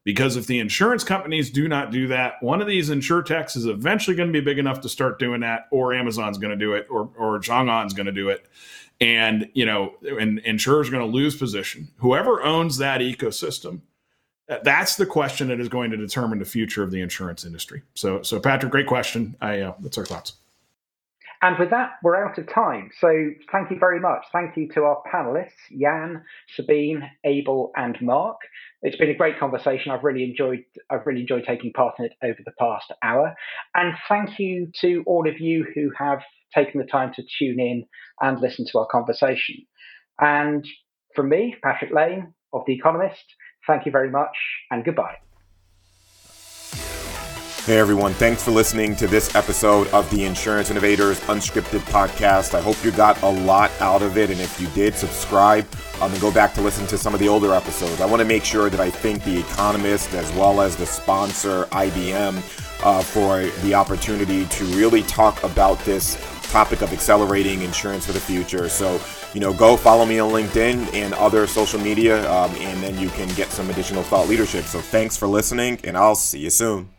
Because 0.04 0.36
if 0.36 0.46
the 0.46 0.58
insurance 0.58 1.02
companies 1.02 1.50
do 1.50 1.66
not 1.66 1.90
do 1.90 2.06
that, 2.08 2.34
one 2.42 2.60
of 2.60 2.66
these 2.66 2.90
insurtechs 2.90 3.56
is 3.56 3.64
eventually 3.64 4.14
going 4.14 4.28
to 4.28 4.32
be 4.32 4.44
big 4.44 4.58
enough 4.58 4.82
to 4.82 4.88
start 4.88 5.18
doing 5.18 5.40
that, 5.40 5.66
or 5.70 5.94
Amazon's 5.94 6.36
going 6.36 6.50
to 6.50 6.56
do 6.56 6.74
it, 6.74 6.86
or 6.90 7.10
or 7.16 7.40
ZhongAn's 7.40 7.94
going 7.94 8.06
to 8.06 8.12
do 8.12 8.28
it, 8.28 8.46
and 9.00 9.48
you 9.54 9.64
know, 9.64 9.94
and 10.02 10.40
insurers 10.40 10.88
are 10.88 10.90
going 10.92 11.10
to 11.10 11.16
lose 11.16 11.36
position. 11.36 11.88
Whoever 11.96 12.42
owns 12.42 12.76
that 12.78 13.00
ecosystem, 13.00 13.80
that's 14.62 14.96
the 14.96 15.06
question 15.06 15.48
that 15.48 15.58
is 15.58 15.68
going 15.70 15.90
to 15.90 15.96
determine 15.96 16.38
the 16.38 16.44
future 16.44 16.82
of 16.82 16.90
the 16.90 17.00
insurance 17.00 17.46
industry. 17.46 17.82
So, 17.94 18.20
so 18.22 18.38
Patrick, 18.38 18.72
great 18.72 18.86
question. 18.86 19.36
I 19.40 19.60
uh, 19.60 19.74
that's 19.80 19.96
our 19.96 20.04
thoughts. 20.04 20.34
And 21.44 21.58
with 21.58 21.68
that, 21.72 21.98
we're 22.02 22.16
out 22.16 22.38
of 22.38 22.48
time. 22.48 22.88
So 22.98 23.08
thank 23.52 23.70
you 23.70 23.78
very 23.78 24.00
much. 24.00 24.24
Thank 24.32 24.56
you 24.56 24.66
to 24.72 24.84
our 24.84 25.02
panelists, 25.12 25.50
Jan, 25.78 26.24
Sabine, 26.56 27.02
Abel, 27.22 27.70
and 27.76 28.00
Mark. 28.00 28.38
It's 28.80 28.96
been 28.96 29.10
a 29.10 29.14
great 29.14 29.38
conversation. 29.38 29.92
I've 29.92 30.04
really 30.04 30.24
enjoyed 30.24 30.64
I've 30.88 31.04
really 31.04 31.20
enjoyed 31.20 31.44
taking 31.46 31.74
part 31.74 31.96
in 31.98 32.06
it 32.06 32.14
over 32.22 32.38
the 32.42 32.52
past 32.58 32.90
hour. 33.02 33.34
And 33.74 33.92
thank 34.08 34.38
you 34.38 34.70
to 34.80 35.02
all 35.06 35.28
of 35.28 35.38
you 35.38 35.66
who 35.74 35.90
have 35.98 36.20
taken 36.54 36.80
the 36.80 36.86
time 36.86 37.12
to 37.16 37.22
tune 37.38 37.60
in 37.60 37.84
and 38.22 38.40
listen 38.40 38.64
to 38.72 38.78
our 38.78 38.86
conversation. 38.86 39.66
And 40.18 40.66
from 41.14 41.28
me, 41.28 41.56
Patrick 41.62 41.92
Lane 41.92 42.32
of 42.54 42.62
The 42.66 42.72
Economist, 42.72 43.34
thank 43.66 43.84
you 43.84 43.92
very 43.92 44.08
much 44.08 44.34
and 44.70 44.82
goodbye. 44.82 45.18
Hey 47.64 47.78
everyone, 47.78 48.12
thanks 48.12 48.44
for 48.44 48.50
listening 48.50 48.94
to 48.96 49.06
this 49.06 49.34
episode 49.34 49.88
of 49.88 50.10
the 50.10 50.26
Insurance 50.26 50.70
Innovators 50.70 51.18
Unscripted 51.20 51.80
Podcast. 51.90 52.52
I 52.52 52.60
hope 52.60 52.84
you 52.84 52.90
got 52.90 53.22
a 53.22 53.26
lot 53.26 53.70
out 53.80 54.02
of 54.02 54.18
it, 54.18 54.28
and 54.28 54.38
if 54.38 54.60
you 54.60 54.66
did, 54.74 54.94
subscribe 54.94 55.66
um, 56.02 56.12
and 56.12 56.20
go 56.20 56.30
back 56.30 56.52
to 56.54 56.60
listen 56.60 56.86
to 56.88 56.98
some 56.98 57.14
of 57.14 57.20
the 57.20 57.28
older 57.28 57.54
episodes. 57.54 58.02
I 58.02 58.04
want 58.04 58.20
to 58.20 58.26
make 58.26 58.44
sure 58.44 58.68
that 58.68 58.80
I 58.80 58.90
thank 58.90 59.24
The 59.24 59.40
Economist 59.40 60.12
as 60.12 60.30
well 60.32 60.60
as 60.60 60.76
the 60.76 60.84
sponsor, 60.84 61.64
IBM, 61.72 62.36
uh, 62.84 63.00
for 63.00 63.46
the 63.62 63.72
opportunity 63.72 64.44
to 64.44 64.64
really 64.76 65.02
talk 65.04 65.42
about 65.42 65.78
this 65.86 66.18
topic 66.50 66.82
of 66.82 66.92
accelerating 66.92 67.62
insurance 67.62 68.04
for 68.04 68.12
the 68.12 68.20
future. 68.20 68.68
So, 68.68 69.00
you 69.32 69.40
know, 69.40 69.54
go 69.54 69.78
follow 69.78 70.04
me 70.04 70.18
on 70.18 70.32
LinkedIn 70.32 70.92
and 70.92 71.14
other 71.14 71.46
social 71.46 71.80
media, 71.80 72.30
um, 72.30 72.54
and 72.56 72.82
then 72.82 72.98
you 72.98 73.08
can 73.08 73.28
get 73.36 73.50
some 73.50 73.70
additional 73.70 74.02
thought 74.02 74.28
leadership. 74.28 74.66
So, 74.66 74.82
thanks 74.82 75.16
for 75.16 75.26
listening, 75.26 75.80
and 75.84 75.96
I'll 75.96 76.14
see 76.14 76.40
you 76.40 76.50
soon. 76.50 76.90